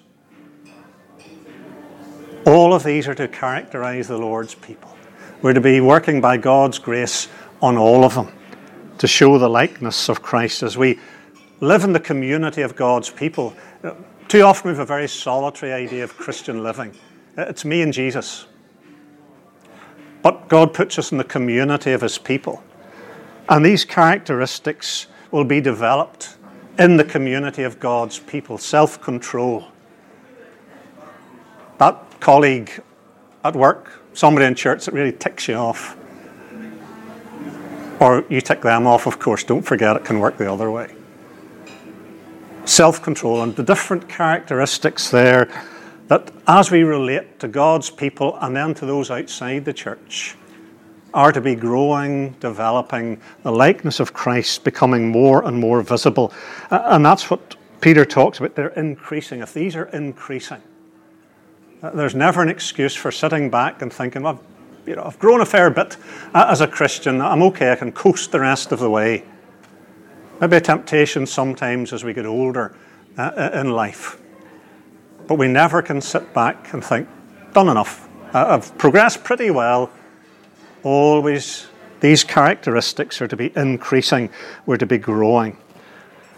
All 2.47 2.73
of 2.73 2.85
these 2.85 3.09
are 3.09 3.15
to 3.17 3.27
characterize 3.27 4.07
the 4.07 4.19
Lord's 4.19 4.55
people. 4.55 4.97
We're 5.43 5.55
to 5.55 5.61
be 5.61 5.81
working 5.81 6.21
by 6.21 6.37
God's 6.37 6.79
grace 6.79 7.27
on 7.61 7.77
all 7.77 8.05
of 8.05 8.15
them 8.15 8.29
to 8.99 9.09
show 9.09 9.39
the 9.39 9.51
likeness 9.51 10.09
of 10.09 10.23
Christ 10.23 10.63
as 10.63 10.79
we 10.79 11.01
live 11.59 11.83
in 11.83 11.93
the 11.93 12.01
community 12.01 12.63
of 12.63 12.77
God's 12.77 13.11
people. 13.11 13.55
Too 14.33 14.40
often 14.40 14.71
we 14.71 14.75
have 14.79 14.83
a 14.83 14.87
very 14.87 15.09
solitary 15.09 15.75
idea 15.75 16.03
of 16.03 16.16
Christian 16.16 16.62
living. 16.62 16.95
Uh, 17.37 17.42
it's 17.42 17.66
me 17.66 17.83
and 17.83 17.92
Jesus. 17.92 18.47
But 20.23 20.49
God 20.49 20.73
puts 20.73 20.99
us 20.99 21.12
in 21.12 21.18
the 21.18 21.25
community 21.25 21.92
of 21.92 22.01
His 22.01 22.16
people. 22.16 22.62
And 23.51 23.62
these 23.62 23.85
characteristics 23.85 25.07
will 25.33 25.45
be 25.45 25.61
developed 25.61 26.38
in 26.79 26.97
the 26.97 27.05
community 27.05 27.62
of 27.62 27.79
God's 27.79 28.21
people 28.21 28.57
self 28.57 29.03
control. 29.03 29.66
That 31.77 32.03
colleague 32.21 32.83
at 33.45 33.55
work, 33.55 34.01
somebody 34.14 34.47
in 34.47 34.55
church 34.55 34.87
that 34.87 34.95
really 34.95 35.12
ticks 35.12 35.47
you 35.47 35.57
off. 35.57 35.95
Or 38.01 38.25
you 38.31 38.40
tick 38.40 38.62
them 38.62 38.87
off, 38.87 39.07
of 39.07 39.18
course. 39.18 39.45
Don't 39.45 39.61
forget 39.61 39.95
it 39.95 40.07
can 40.07 40.21
work 40.21 40.38
the 40.38 40.51
other 40.51 40.71
way 40.71 40.95
self 42.64 43.03
control 43.03 43.42
and 43.42 43.55
the 43.57 43.62
different 43.62 44.09
characteristics 44.09 45.11
there 45.11 45.48
that 46.09 46.31
as 46.46 46.70
we 46.70 46.83
relate 46.83 47.40
to 47.40 47.48
God's 47.48 47.90
people 47.90 48.37
and 48.40 48.55
then 48.55 48.75
to 48.75 48.87
those 48.87 49.11
outside 49.11 49.64
the 49.64 49.72
church 49.72 50.37
are 51.14 51.33
to 51.33 51.40
be 51.40 51.55
growing, 51.55 52.31
developing, 52.40 53.20
the 53.42 53.53
likeness 53.53 54.01
of 54.01 54.12
Christ 54.12 54.64
becoming 54.64 55.11
more 55.11 55.44
and 55.44 55.59
more 55.59 55.83
visible. 55.83 56.33
And 56.70 57.05
that's 57.05 57.31
what 57.31 57.57
Peter 57.81 58.05
talks 58.05 58.38
about. 58.38 58.55
They're 58.55 58.68
increasing. 58.68 59.40
If 59.40 59.53
these 59.53 59.77
are 59.77 59.87
increasing, 59.87 60.62
uh, 61.83 61.90
there's 61.90 62.14
never 62.14 62.42
an 62.42 62.48
excuse 62.48 62.94
for 62.94 63.11
sitting 63.11 63.51
back 63.51 63.83
and 63.83 63.92
thinking, 63.92 64.22
well, 64.22 64.40
you 64.87 64.96
know, 64.96 65.05
I've 65.05 65.18
grown 65.18 65.40
a 65.40 65.46
fair 65.46 65.70
bit 65.70 65.96
uh, 66.35 66.46
as 66.48 66.61
a 66.61 66.66
Christian. 66.66 67.20
I'm 67.20 67.42
okay. 67.42 67.72
I 67.72 67.77
can 67.77 67.92
coast 67.92 68.33
the 68.33 68.40
rest 68.40 68.72
of 68.72 68.81
the 68.81 68.90
way. 68.90 69.25
Maybe 70.40 70.57
a 70.57 70.61
temptation 70.61 71.27
sometimes 71.27 71.92
as 71.92 72.05
we 72.05 72.12
get 72.12 72.27
older 72.27 72.75
uh, 73.16 73.51
in 73.55 73.71
life. 73.71 74.18
But 75.27 75.37
we 75.37 75.49
never 75.49 75.83
can 75.83 76.01
sit 76.01 76.33
back 76.35 76.73
and 76.73 76.85
think, 76.85 77.09
done 77.53 77.68
enough. 77.68 78.09
Uh, 78.35 78.47
I've 78.49 78.77
progressed 78.79 79.25
pretty 79.25 79.51
well. 79.51 79.90
Always 80.83 81.68
these 82.01 82.25
characteristics 82.25 83.23
are 83.23 83.29
to 83.29 83.37
be 83.37 83.53
increasing, 83.55 84.31
we're 84.66 84.77
to 84.79 84.87
be 84.87 84.99
growing. 84.99 85.57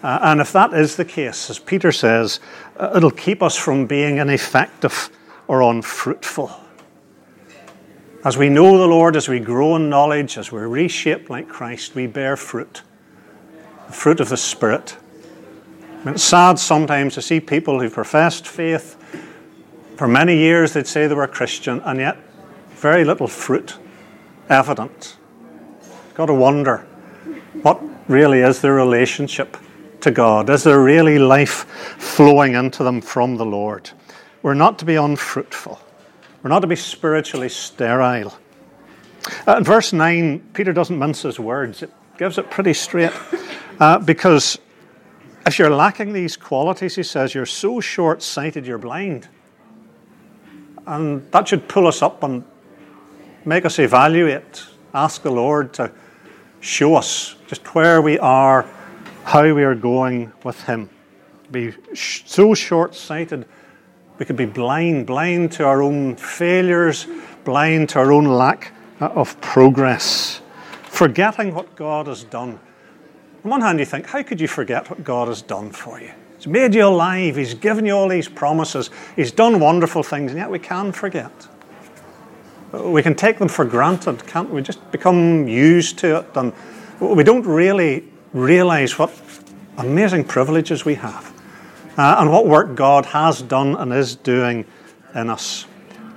Uh, 0.02 0.18
and 0.20 0.40
if 0.42 0.52
that 0.52 0.74
is 0.74 0.96
the 0.96 1.04
case, 1.04 1.48
as 1.48 1.58
Peter 1.58 1.90
says, 1.90 2.40
uh, 2.76 2.92
it'll 2.94 3.10
keep 3.10 3.42
us 3.42 3.56
from 3.56 3.86
being 3.86 4.18
ineffective 4.18 5.08
or 5.48 5.62
unfruitful. 5.62 6.52
As 8.22 8.36
we 8.36 8.50
know 8.50 8.76
the 8.76 8.86
Lord, 8.86 9.16
as 9.16 9.28
we 9.28 9.40
grow 9.40 9.76
in 9.76 9.88
knowledge, 9.88 10.36
as 10.36 10.52
we're 10.52 10.68
reshaped 10.68 11.30
like 11.30 11.48
Christ, 11.48 11.94
we 11.94 12.06
bear 12.06 12.36
fruit 12.36 12.82
fruit 13.90 14.20
of 14.20 14.28
the 14.28 14.36
Spirit. 14.36 14.96
it's 16.04 16.22
sad 16.22 16.58
sometimes 16.58 17.14
to 17.14 17.22
see 17.22 17.40
people 17.40 17.80
who 17.80 17.90
professed 17.90 18.46
faith 18.46 18.96
for 19.96 20.08
many 20.08 20.36
years, 20.36 20.72
they'd 20.72 20.86
say 20.86 21.06
they 21.06 21.14
were 21.14 21.26
Christian, 21.28 21.80
and 21.84 22.00
yet 22.00 22.16
very 22.70 23.04
little 23.04 23.28
fruit 23.28 23.78
evident. 24.48 25.16
Got 26.14 26.26
to 26.26 26.34
wonder 26.34 26.78
what 27.62 27.80
really 28.08 28.40
is 28.40 28.60
their 28.60 28.74
relationship 28.74 29.56
to 30.00 30.10
God? 30.10 30.50
Is 30.50 30.64
there 30.64 30.82
really 30.82 31.18
life 31.18 31.64
flowing 31.98 32.54
into 32.54 32.82
them 32.82 33.00
from 33.00 33.36
the 33.36 33.46
Lord? 33.46 33.90
We're 34.42 34.54
not 34.54 34.78
to 34.80 34.84
be 34.84 34.96
unfruitful. 34.96 35.80
We're 36.42 36.50
not 36.50 36.60
to 36.60 36.66
be 36.66 36.76
spiritually 36.76 37.48
sterile. 37.48 38.36
Uh, 39.46 39.56
in 39.56 39.64
verse 39.64 39.92
9, 39.92 40.50
Peter 40.52 40.72
doesn't 40.72 40.98
mince 40.98 41.22
his 41.22 41.40
words, 41.40 41.82
it 41.82 41.90
gives 42.18 42.38
it 42.38 42.50
pretty 42.50 42.74
straight. 42.74 43.12
Uh, 43.80 43.98
because 43.98 44.56
if 45.44 45.58
you're 45.58 45.68
lacking 45.68 46.12
these 46.12 46.36
qualities, 46.36 46.94
he 46.94 47.02
says, 47.02 47.34
you're 47.34 47.44
so 47.44 47.80
short 47.80 48.22
sighted, 48.22 48.64
you're 48.64 48.78
blind. 48.78 49.28
And 50.86 51.28
that 51.32 51.48
should 51.48 51.66
pull 51.66 51.88
us 51.88 52.00
up 52.00 52.22
and 52.22 52.44
make 53.44 53.64
us 53.64 53.80
evaluate, 53.80 54.64
ask 54.94 55.22
the 55.22 55.30
Lord 55.32 55.74
to 55.74 55.90
show 56.60 56.94
us 56.94 57.34
just 57.48 57.74
where 57.74 58.00
we 58.00 58.16
are, 58.20 58.64
how 59.24 59.52
we 59.52 59.64
are 59.64 59.74
going 59.74 60.32
with 60.44 60.62
Him. 60.62 60.88
Be 61.50 61.74
so 61.94 62.54
short 62.54 62.94
sighted, 62.94 63.46
we 64.18 64.24
could 64.24 64.36
be 64.36 64.46
blind, 64.46 65.06
blind 65.06 65.52
to 65.52 65.64
our 65.64 65.82
own 65.82 66.16
failures, 66.16 67.06
blind 67.44 67.90
to 67.90 67.98
our 67.98 68.12
own 68.12 68.24
lack 68.24 68.72
uh, 69.00 69.06
of 69.08 69.38
progress, 69.40 70.40
forgetting 70.94 71.52
what 71.54 71.74
God 71.74 72.06
has 72.06 72.24
done. 72.24 72.58
On 73.42 73.50
one 73.50 73.60
hand, 73.60 73.80
you 73.80 73.84
think, 73.84 74.06
how 74.06 74.22
could 74.22 74.40
you 74.40 74.48
forget 74.48 74.88
what 74.88 75.02
God 75.02 75.28
has 75.28 75.42
done 75.42 75.70
for 75.70 76.00
you? 76.00 76.12
He's 76.36 76.46
made 76.46 76.74
you 76.74 76.86
alive. 76.86 77.36
He's 77.36 77.54
given 77.54 77.84
you 77.84 77.92
all 77.92 78.08
these 78.08 78.28
promises. 78.28 78.90
He's 79.16 79.32
done 79.32 79.58
wonderful 79.60 80.02
things, 80.02 80.30
and 80.30 80.38
yet 80.38 80.50
we 80.50 80.58
can 80.58 80.92
forget. 80.92 81.32
We 82.72 83.02
can 83.02 83.14
take 83.14 83.38
them 83.38 83.48
for 83.48 83.64
granted, 83.64 84.26
can't 84.26 84.50
we? 84.50 84.62
Just 84.62 84.90
become 84.92 85.48
used 85.48 85.98
to 85.98 86.18
it, 86.18 86.26
and 86.36 86.52
we 87.00 87.24
don't 87.24 87.46
really 87.46 88.04
realize 88.32 88.98
what 88.98 89.12
amazing 89.78 90.24
privileges 90.24 90.84
we 90.84 90.94
have 90.94 91.32
uh, 91.98 92.16
and 92.18 92.30
what 92.30 92.46
work 92.46 92.74
God 92.76 93.06
has 93.06 93.42
done 93.42 93.74
and 93.76 93.92
is 93.92 94.14
doing 94.16 94.64
in 95.14 95.28
us. 95.28 95.66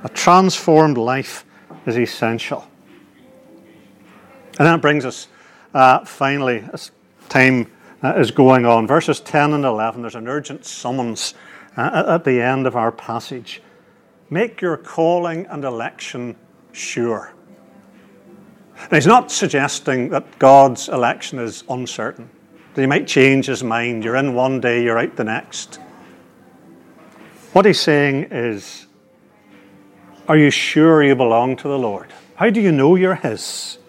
A 0.03 0.09
transformed 0.09 0.97
life 0.97 1.45
is 1.85 1.97
essential. 1.97 2.67
And 4.57 4.67
that 4.67 4.81
brings 4.81 5.05
us 5.05 5.27
uh, 5.73 6.03
finally, 6.05 6.63
as 6.73 6.91
time 7.29 7.71
uh, 8.03 8.13
is 8.17 8.31
going 8.31 8.65
on. 8.65 8.87
Verses 8.87 9.19
10 9.19 9.53
and 9.53 9.65
11, 9.65 10.01
there's 10.01 10.15
an 10.15 10.27
urgent 10.27 10.65
summons 10.65 11.33
uh, 11.75 12.03
at 12.07 12.23
the 12.23 12.41
end 12.41 12.65
of 12.65 12.75
our 12.75 12.91
passage. 12.91 13.61
Make 14.29 14.61
your 14.61 14.77
calling 14.77 15.45
and 15.47 15.63
election 15.63 16.35
sure. 16.71 17.33
Now, 18.91 18.97
he's 18.97 19.07
not 19.07 19.31
suggesting 19.31 20.09
that 20.09 20.39
God's 20.39 20.89
election 20.89 21.39
is 21.39 21.63
uncertain, 21.69 22.29
that 22.73 22.81
he 22.81 22.87
might 22.87 23.07
change 23.07 23.47
his 23.47 23.63
mind. 23.63 24.03
You're 24.03 24.15
in 24.15 24.33
one 24.33 24.59
day, 24.59 24.83
you're 24.83 24.99
out 24.99 25.15
the 25.15 25.23
next. 25.23 25.79
What 27.53 27.65
he's 27.65 27.79
saying 27.79 28.27
is, 28.31 28.85
Are 30.27 30.37
you 30.37 30.51
sure 30.51 31.03
you 31.03 31.15
belong 31.15 31.55
to 31.57 31.67
the 31.67 31.79
Lord? 31.79 32.13
How 32.35 32.49
do 32.49 32.61
you 32.61 32.71
know 32.71 32.95
you're 32.95 33.15
his? 33.15 33.79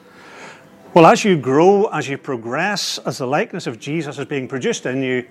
Well, 0.98 1.06
as 1.06 1.24
you 1.24 1.36
grow, 1.36 1.84
as 1.92 2.08
you 2.08 2.18
progress, 2.18 2.98
as 3.06 3.18
the 3.18 3.26
likeness 3.28 3.68
of 3.68 3.78
Jesus 3.78 4.18
is 4.18 4.24
being 4.24 4.48
produced 4.48 4.84
in 4.84 5.00
you, 5.00 5.28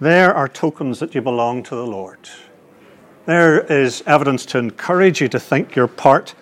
there 0.00 0.34
are 0.34 0.46
tokens 0.46 0.98
that 0.98 1.14
you 1.14 1.22
belong 1.22 1.62
to 1.62 1.74
the 1.74 1.86
Lord. 1.86 2.18
There 3.24 3.60
is 3.60 4.02
evidence 4.06 4.44
to 4.44 4.58
encourage 4.58 5.22
you 5.22 5.28
to 5.28 5.40
think 5.40 5.74
you're 5.74 5.88
part 5.88 6.34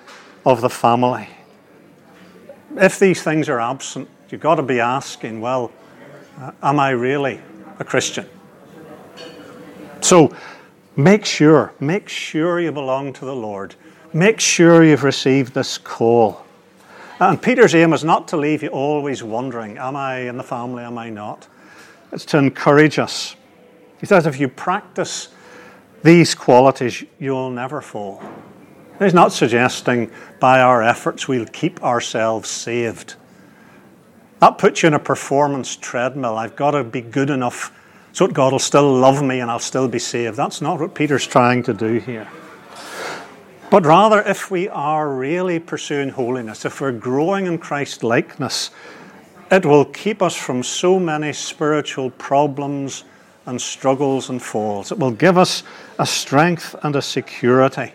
of 0.45 0.63
the 0.63 0.69
family. 0.69 1.29
If 2.75 2.99
these 2.99 3.23
things 3.23 3.49
are 3.49 3.61
absent, 3.61 4.09
you've 4.31 4.41
got 4.41 4.57
to 4.57 4.65
be 4.65 4.81
asking, 4.81 5.41
well, 5.41 5.71
uh, 6.41 6.51
am 6.65 6.81
I 6.81 6.91
really 6.91 7.41
a 7.79 7.85
Christian? 7.85 8.29
So 10.01 10.35
make 10.97 11.25
sure, 11.25 11.73
make 11.79 12.09
sure 12.09 12.59
you 12.59 12.73
belong 12.73 13.13
to 13.13 13.25
the 13.25 13.37
Lord. 13.37 13.77
Make 14.13 14.41
sure 14.41 14.83
you've 14.83 15.05
received 15.05 15.55
this 15.55 15.79
call. 15.79 16.46
And 17.19 17.41
Peter's 17.41 17.75
aim 17.75 17.93
is 17.95 18.05
not 18.05 18.29
to 18.29 18.37
leave 18.37 18.63
you 18.63 18.69
always 18.69 19.23
wondering, 19.23 19.79
am 19.79 19.97
I 19.97 20.21
in 20.21 20.37
the 20.37 20.43
family, 20.43 20.85
am 20.85 20.99
I 20.99 21.09
not? 21.09 21.49
It's 22.13 22.27
to 22.27 22.39
encourage 22.39 22.99
us. 22.99 23.37
He 24.01 24.07
says, 24.07 24.27
if 24.27 24.39
you 24.39 24.49
practice 24.49 25.29
these 26.03 26.35
qualities, 26.35 27.05
you'll 27.19 27.51
never 27.51 27.81
fall. 27.81 28.23
He's 28.99 29.15
not 29.15 29.33
suggesting 29.33 30.11
by 30.41 30.61
our 30.61 30.83
efforts 30.83 31.27
we'll 31.27 31.47
keep 31.47 31.83
ourselves 31.83 32.51
saved. 32.51 33.15
That 34.41 34.59
puts 34.59 34.83
you 34.83 34.89
in 34.89 34.95
a 34.95 34.99
performance 34.99 35.75
treadmill. 35.75 36.37
I've 36.37 36.57
got 36.57 36.73
to 36.73 36.85
be 36.85 37.01
good 37.01 37.31
enough 37.31 37.73
so 38.13 38.27
that 38.27 38.35
God 38.35 38.53
will 38.53 38.59
still 38.59 38.93
love 38.93 39.23
me 39.23 39.41
and 39.41 39.51
I'll 39.51 39.59
still 39.59 39.89
be 39.89 39.99
saved. 39.99 40.37
That's 40.37 40.61
not 40.61 40.81
what 40.81 40.95
Peter's 40.95 41.27
trying 41.27 41.63
to 41.65 41.75
do 41.75 41.95
here. 41.95 42.29
But 43.71 43.85
rather, 43.85 44.23
if 44.23 44.51
we 44.51 44.69
are 44.69 45.09
really 45.09 45.59
pursuing 45.59 46.11
holiness, 46.11 46.65
if 46.65 46.81
we're 46.81 46.93
growing 46.93 47.47
in 47.47 47.59
Christ 47.59 48.05
likeness, 48.05 48.71
it 49.51 49.67
will 49.67 49.85
keep 49.85 50.23
us 50.23 50.37
from 50.37 50.63
so 50.63 50.99
many 50.99 51.33
spiritual 51.33 52.11
problems 52.11 53.05
and 53.45 53.61
struggles 53.61 54.31
and 54.31 54.41
falls. 54.43 54.93
It 54.93 54.99
will 54.99 55.11
give 55.11 55.37
us 55.37 55.63
a 55.99 56.07
strength 56.07 56.75
and 56.83 56.95
a 56.95 57.03
security 57.03 57.93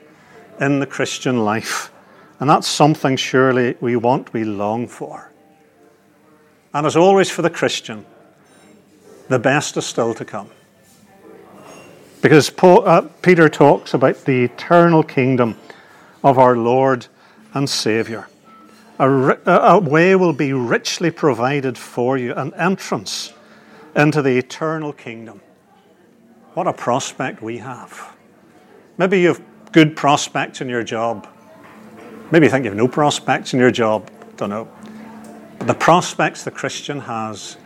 in 0.59 0.79
the 0.79 0.85
Christian 0.85 1.43
life. 1.43 1.91
And 2.39 2.49
that's 2.49 2.67
something 2.67 3.15
surely 3.15 3.75
we 3.81 3.95
want, 3.95 4.33
we 4.33 4.43
long 4.43 4.87
for. 4.87 5.31
And 6.73 6.85
as 6.85 6.95
always 6.95 7.29
for 7.29 7.41
the 7.41 7.49
Christian, 7.49 8.05
the 9.27 9.39
best 9.39 9.77
is 9.77 9.85
still 9.85 10.13
to 10.15 10.25
come. 10.25 10.49
Because 12.21 12.51
Paul, 12.51 12.87
uh, 12.87 13.01
Peter 13.21 13.49
talks 13.49 13.93
about 13.93 14.25
the 14.25 14.43
eternal 14.43 15.03
kingdom 15.03 15.57
of 16.23 16.37
our 16.37 16.55
Lord 16.55 17.07
and 17.53 17.69
Saviour. 17.69 18.29
A, 18.99 19.37
a, 19.47 19.79
way 19.79 20.15
will 20.15 20.33
be 20.33 20.53
richly 20.53 21.09
provided 21.09 21.75
for 21.75 22.19
you, 22.19 22.35
an 22.35 22.53
entrance 22.53 23.33
into 23.95 24.21
the 24.21 24.37
eternal 24.37 24.93
kingdom. 24.93 25.41
What 26.53 26.67
a 26.67 26.73
prospect 26.73 27.41
we 27.41 27.57
have. 27.57 28.15
Maybe 28.97 29.21
you 29.21 29.29
have 29.29 29.41
good 29.71 29.95
prospects 29.95 30.61
in 30.61 30.69
your 30.69 30.83
job. 30.83 31.27
Maybe 32.29 32.45
you 32.45 32.51
think 32.51 32.65
you 32.65 32.69
have 32.69 32.77
no 32.77 32.87
prospects 32.87 33.53
in 33.53 33.59
your 33.59 33.71
job. 33.71 34.11
Don't 34.37 34.51
know. 34.51 34.67
But 35.57 35.67
the 35.67 35.73
prospects 35.73 36.43
the 36.43 36.51
Christian 36.51 36.99
has 36.99 37.57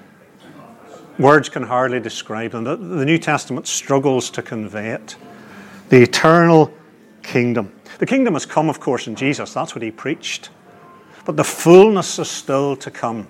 Words 1.17 1.47
can 1.47 1.63
hardly 1.63 1.99
describe 1.99 2.51
them. 2.51 2.65
The, 2.65 2.75
the 2.75 3.06
New 3.06 3.17
Testament 3.17 3.67
struggles 3.67 4.30
to 4.32 4.41
convey 4.41 4.89
it. 4.89 5.15
The 5.89 6.01
eternal 6.01 6.73
kingdom. 7.23 7.71
The 7.99 8.06
kingdom 8.06 8.34
has 8.34 8.45
come, 8.45 8.69
of 8.69 8.82
course, 8.82 9.08
in 9.08 9.15
Jesus. 9.15 9.54
That's 9.54 9.73
what 9.73 9.82
he 9.82 9.91
preached. 9.91 10.49
But 11.23 11.38
the 11.38 11.43
fullness 11.43 12.19
is 12.19 12.30
still 12.30 12.75
to 12.78 12.91
come. 12.91 13.28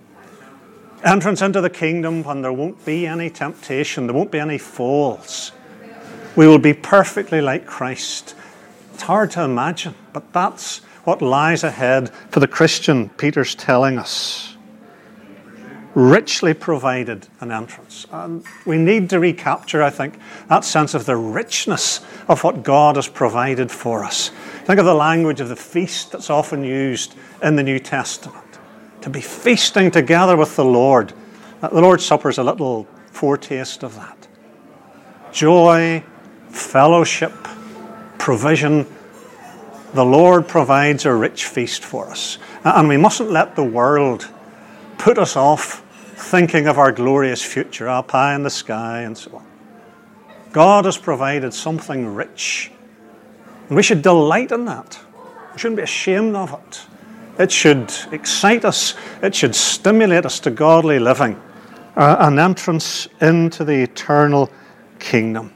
Entrance 1.04 1.43
into 1.43 1.62
the 1.62 1.69
kingdom 1.69 2.24
when 2.24 2.41
there 2.41 2.52
won't 2.52 2.84
be 2.86 3.06
any 3.06 3.30
temptation, 3.30 4.08
there 4.08 4.15
won't 4.15 4.32
be 4.32 4.39
any 4.39 4.58
falls. 4.58 5.52
We 6.36 6.48
will 6.48 6.58
be 6.58 6.74
perfectly 6.74 7.41
like 7.41 7.67
Christ. 7.67 8.34
It's 8.93 9.04
hard 9.04 9.30
to 9.32 9.43
imagine, 9.43 9.93
but 10.12 10.34
that's 10.34 10.80
what 11.04 11.21
lies 11.21 11.63
ahead 11.63 12.10
for 12.32 12.39
the 12.39 12.48
Christian, 12.48 13.10
Peter's 13.10 13.54
telling 13.54 14.00
us 14.00 14.55
richly 15.96 16.54
provided 16.54 17.28
an 17.40 17.52
entrance. 17.52 18.06
And 18.12 18.46
we 18.66 18.78
need 18.78 19.10
to 19.10 19.20
recapture, 19.20 19.82
I 19.82 19.90
think, 19.90 20.20
that 20.50 20.66
sense 20.66 20.94
of 20.94 21.06
the 21.06 21.16
richness 21.16 22.02
of 22.28 22.44
what 22.44 22.64
God 22.64 22.98
has 22.98 23.08
provided 23.08 23.72
for 23.72 24.04
us. 24.04 24.30
Think 24.66 24.78
of 24.78 24.86
the 24.86 24.94
language 24.94 25.40
of 25.40 25.48
the 25.48 25.56
feast 25.56 26.12
that's 26.12 26.30
often 26.30 26.64
used 26.64 27.16
in 27.42 27.56
the 27.56 27.64
New 27.64 27.80
Testament. 27.80 28.44
To 29.02 29.10
be 29.10 29.22
feasting 29.22 29.90
together 29.90 30.36
with 30.36 30.56
the 30.56 30.66
Lord. 30.66 31.14
The 31.62 31.82
Lord's 31.82 32.06
Supper 32.06 32.30
is 32.30 32.38
a 32.38 32.44
little 32.44 32.88
foretaste 33.12 33.84
of 33.84 33.96
that. 33.96 34.28
Joy, 35.32 36.04
fellowship, 36.50 37.34
provision, 38.18 38.86
The 39.94 40.04
Lord 40.04 40.50
provides 40.50 41.06
a 41.06 41.14
rich 41.14 41.46
feast 41.46 41.86
for 41.86 42.10
us. 42.10 42.38
And 42.66 42.90
we 42.90 42.98
mustn't 42.98 43.32
let 43.32 43.56
the 43.56 43.64
world 43.64 44.30
put 44.98 45.18
us 45.18 45.38
off 45.38 45.85
thinking 46.26 46.68
of 46.68 46.80
our 46.80 46.92
glorious 46.92 47.44
future, 47.44 47.88
our 47.88 48.02
pie 48.02 48.34
in 48.34 48.44
the 48.44 48.50
sky, 48.50 49.02
and 49.02 49.16
so 49.18 49.38
on. 49.38 49.46
God 50.52 50.86
has 50.86 50.98
provided 50.98 51.54
something 51.54 52.16
rich. 52.16 52.72
And 53.68 53.76
we 53.76 53.84
should 53.84 54.02
delight 54.02 54.52
in 54.52 54.66
that. 54.66 55.00
We 55.54 55.60
shouldn't 55.60 55.78
be 55.78 55.84
ashamed 55.84 56.36
of 56.36 56.54
it. 56.54 56.86
It 57.38 57.52
should 57.52 57.94
excite 58.12 58.66
us, 58.66 58.96
it 59.22 59.36
should 59.36 59.54
stimulate 59.54 60.26
us 60.26 60.40
to 60.42 60.52
godly 60.52 61.00
living, 61.00 61.40
uh, 61.96 62.16
an 62.20 62.40
entrance 62.40 63.08
into 63.22 63.64
the 63.64 63.84
eternal 63.84 64.50
kingdom. 65.00 65.54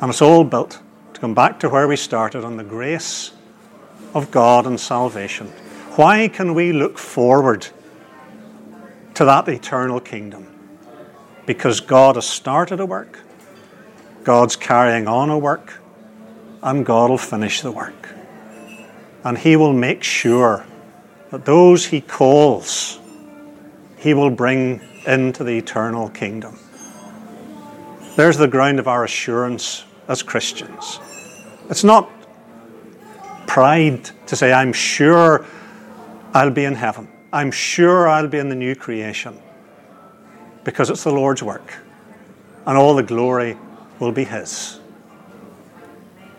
And 0.00 0.10
it's 0.10 0.22
all 0.22 0.44
built 0.44 0.80
to 1.14 1.20
come 1.20 1.34
back 1.34 1.60
to 1.60 1.68
where 1.68 1.86
we 1.86 1.96
started 1.96 2.44
on 2.44 2.56
the 2.56 2.64
grace 2.64 3.32
of 4.14 4.30
God 4.30 4.66
and 4.66 4.80
salvation. 4.80 5.48
Why 5.96 6.28
can 6.28 6.54
we 6.54 6.72
look 6.72 6.98
forward 6.98 7.68
to 9.16 9.24
that 9.24 9.48
eternal 9.48 9.98
kingdom? 9.98 10.46
Because 11.46 11.80
God 11.80 12.14
has 12.14 12.26
started 12.26 12.80
a 12.80 12.86
work, 12.86 13.20
God's 14.24 14.56
carrying 14.56 15.08
on 15.08 15.30
a 15.30 15.38
work, 15.38 15.80
and 16.62 16.84
God 16.84 17.10
will 17.10 17.18
finish 17.18 17.60
the 17.62 17.72
work. 17.72 18.10
And 19.24 19.38
He 19.38 19.56
will 19.56 19.72
make 19.72 20.02
sure 20.02 20.64
that 21.30 21.44
those 21.44 21.86
He 21.86 22.00
calls, 22.00 22.98
He 23.96 24.14
will 24.14 24.30
bring 24.30 24.80
into 25.06 25.44
the 25.44 25.56
eternal 25.58 26.08
kingdom. 26.10 26.58
There's 28.16 28.36
the 28.36 28.48
ground 28.48 28.78
of 28.78 28.88
our 28.88 29.04
assurance 29.04 29.84
as 30.08 30.22
Christians. 30.22 31.00
It's 31.70 31.84
not 31.84 32.10
pride 33.46 34.10
to 34.26 34.36
say, 34.36 34.52
I'm 34.52 34.72
sure 34.72 35.46
I'll 36.34 36.50
be 36.50 36.64
in 36.64 36.74
heaven. 36.74 37.08
I'm 37.36 37.50
sure 37.50 38.08
I'll 38.08 38.28
be 38.28 38.38
in 38.38 38.48
the 38.48 38.54
new 38.54 38.74
creation. 38.74 39.38
Because 40.64 40.88
it's 40.88 41.04
the 41.04 41.12
Lord's 41.12 41.42
work. 41.42 41.74
And 42.64 42.78
all 42.78 42.94
the 42.94 43.02
glory 43.02 43.58
will 43.98 44.10
be 44.10 44.24
His. 44.24 44.80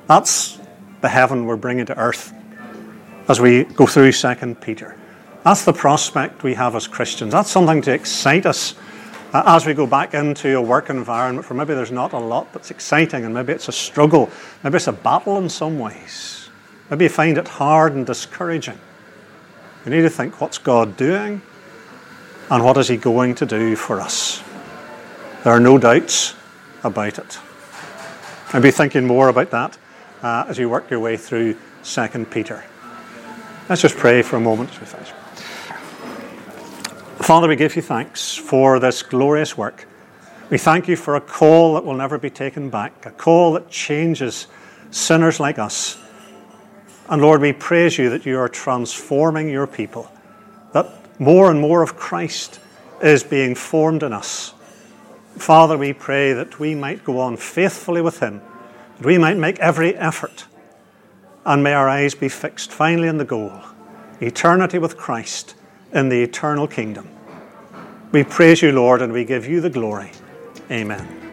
That's 0.08 0.58
the 1.02 1.08
heaven 1.08 1.46
we're 1.46 1.56
bringing 1.56 1.86
to 1.86 1.98
earth 2.00 2.34
as 3.28 3.40
we 3.40 3.66
go 3.66 3.86
through 3.86 4.12
2 4.12 4.56
Peter. 4.56 4.98
That's 5.44 5.66
the 5.66 5.74
prospect 5.74 6.42
we 6.42 6.56
have 6.56 6.76
as 6.76 6.88
Christians. 6.88 7.32
That's 7.32 7.52
something 7.52 7.84
to 7.84 7.94
excite 7.94 8.48
us 8.48 8.74
uh, 9.34 9.44
as 9.46 9.68
we 9.68 9.76
go 9.76 9.86
back 9.86 10.16
into 10.16 10.58
a 10.58 10.62
work 10.62 10.90
environment 10.90 11.48
where 11.48 11.58
maybe 11.58 11.76
there's 11.76 11.92
not 11.92 12.14
a 12.14 12.20
lot 12.20 12.52
that's 12.54 12.72
exciting 12.72 13.24
and 13.24 13.36
maybe 13.36 13.54
it's 13.54 13.68
a 13.68 13.72
struggle, 13.72 14.32
maybe 14.64 14.78
it's 14.78 14.88
a 14.88 14.94
battle 14.94 15.38
in 15.38 15.48
some 15.48 15.78
ways. 15.78 16.50
Maybe 16.90 17.06
you 17.06 17.10
find 17.10 17.38
it 17.38 17.48
hard 17.48 17.94
and 17.94 18.04
discouraging. 18.04 18.80
We 19.88 19.96
need 19.96 20.02
to 20.02 20.10
think 20.10 20.42
what's 20.42 20.58
God 20.58 20.98
doing 20.98 21.42
and 22.52 22.62
what 22.66 22.76
is 22.78 22.90
He 22.90 22.98
going 22.98 23.36
to 23.36 23.46
do 23.46 23.78
for 23.78 24.02
us? 24.02 24.44
There 25.46 25.54
are 25.54 25.62
no 25.62 25.78
doubts 25.78 26.36
about 26.84 27.18
it. 27.18 27.40
I'll 28.52 28.62
be 28.62 28.72
thinking 28.72 29.08
more 29.08 29.30
about 29.30 29.50
that 29.52 29.78
uh, 30.22 30.44
as 30.50 30.58
you 30.58 30.68
work 30.68 30.90
your 30.90 31.00
way 31.00 31.16
through 31.16 31.56
2 31.86 32.26
Peter. 32.26 32.66
Let's 33.70 33.82
just 33.82 33.96
pray 33.96 34.22
for 34.24 34.36
a 34.36 34.42
moment 34.42 34.72
as 34.72 34.80
we 34.82 34.88
finish. 34.88 35.10
Father, 37.20 37.48
we 37.48 37.56
give 37.56 37.78
you 37.78 37.82
thanks 37.82 38.36
for 38.36 38.82
this 38.82 39.02
glorious 39.02 39.58
work. 39.58 39.88
We 40.50 40.58
thank 40.58 40.90
you 40.90 40.98
for 40.98 41.16
a 41.16 41.22
call 41.22 41.76
that 41.76 41.86
will 41.86 41.96
never 41.96 42.18
be 42.18 42.30
taken 42.30 42.70
back, 42.70 43.06
a 43.06 43.12
call 43.12 43.54
that 43.54 43.70
changes 43.70 44.48
sinners 44.92 45.40
like 45.40 45.58
us. 45.58 45.98
And 47.10 47.22
Lord, 47.22 47.42
we 47.42 47.54
praise 47.54 47.98
you 47.98 48.10
that 48.10 48.26
you 48.26 48.38
are 48.38 48.50
transforming 48.50 49.50
your 49.50 49.68
people, 49.68 50.12
that 50.74 51.20
more 51.20 51.50
and 51.50 51.60
more 51.60 51.82
of 51.82 51.96
Christ 51.96 52.60
is 53.02 53.24
being 53.24 53.56
formed 53.56 54.04
in 54.04 54.14
us. 54.14 54.54
Father, 55.38 55.78
we 55.78 55.94
pray 55.94 56.34
that 56.34 56.60
we 56.60 56.76
might 56.76 57.04
go 57.04 57.20
on 57.20 57.38
faithfully 57.38 58.02
with 58.02 58.20
him, 58.20 58.42
that 58.98 59.06
we 59.06 59.18
might 59.18 59.38
make 59.38 59.60
every 59.60 59.96
effort, 59.96 60.46
and 61.46 61.64
may 61.64 61.74
our 61.74 61.88
eyes 61.88 62.16
be 62.16 62.28
fixed 62.28 62.72
finally 62.72 63.08
on 63.08 63.18
the 63.18 63.26
goal 63.26 63.62
eternity 64.20 64.80
with 64.80 64.98
Christ 64.98 65.54
in 65.94 66.10
the 66.10 66.24
eternal 66.24 66.68
kingdom. 66.68 67.08
We 68.12 68.24
praise 68.24 68.64
you, 68.64 68.72
Lord, 68.72 69.02
and 69.02 69.14
we 69.14 69.26
give 69.26 69.46
you 69.46 69.62
the 69.62 69.70
glory. 69.70 70.12
Amen. 70.72 71.27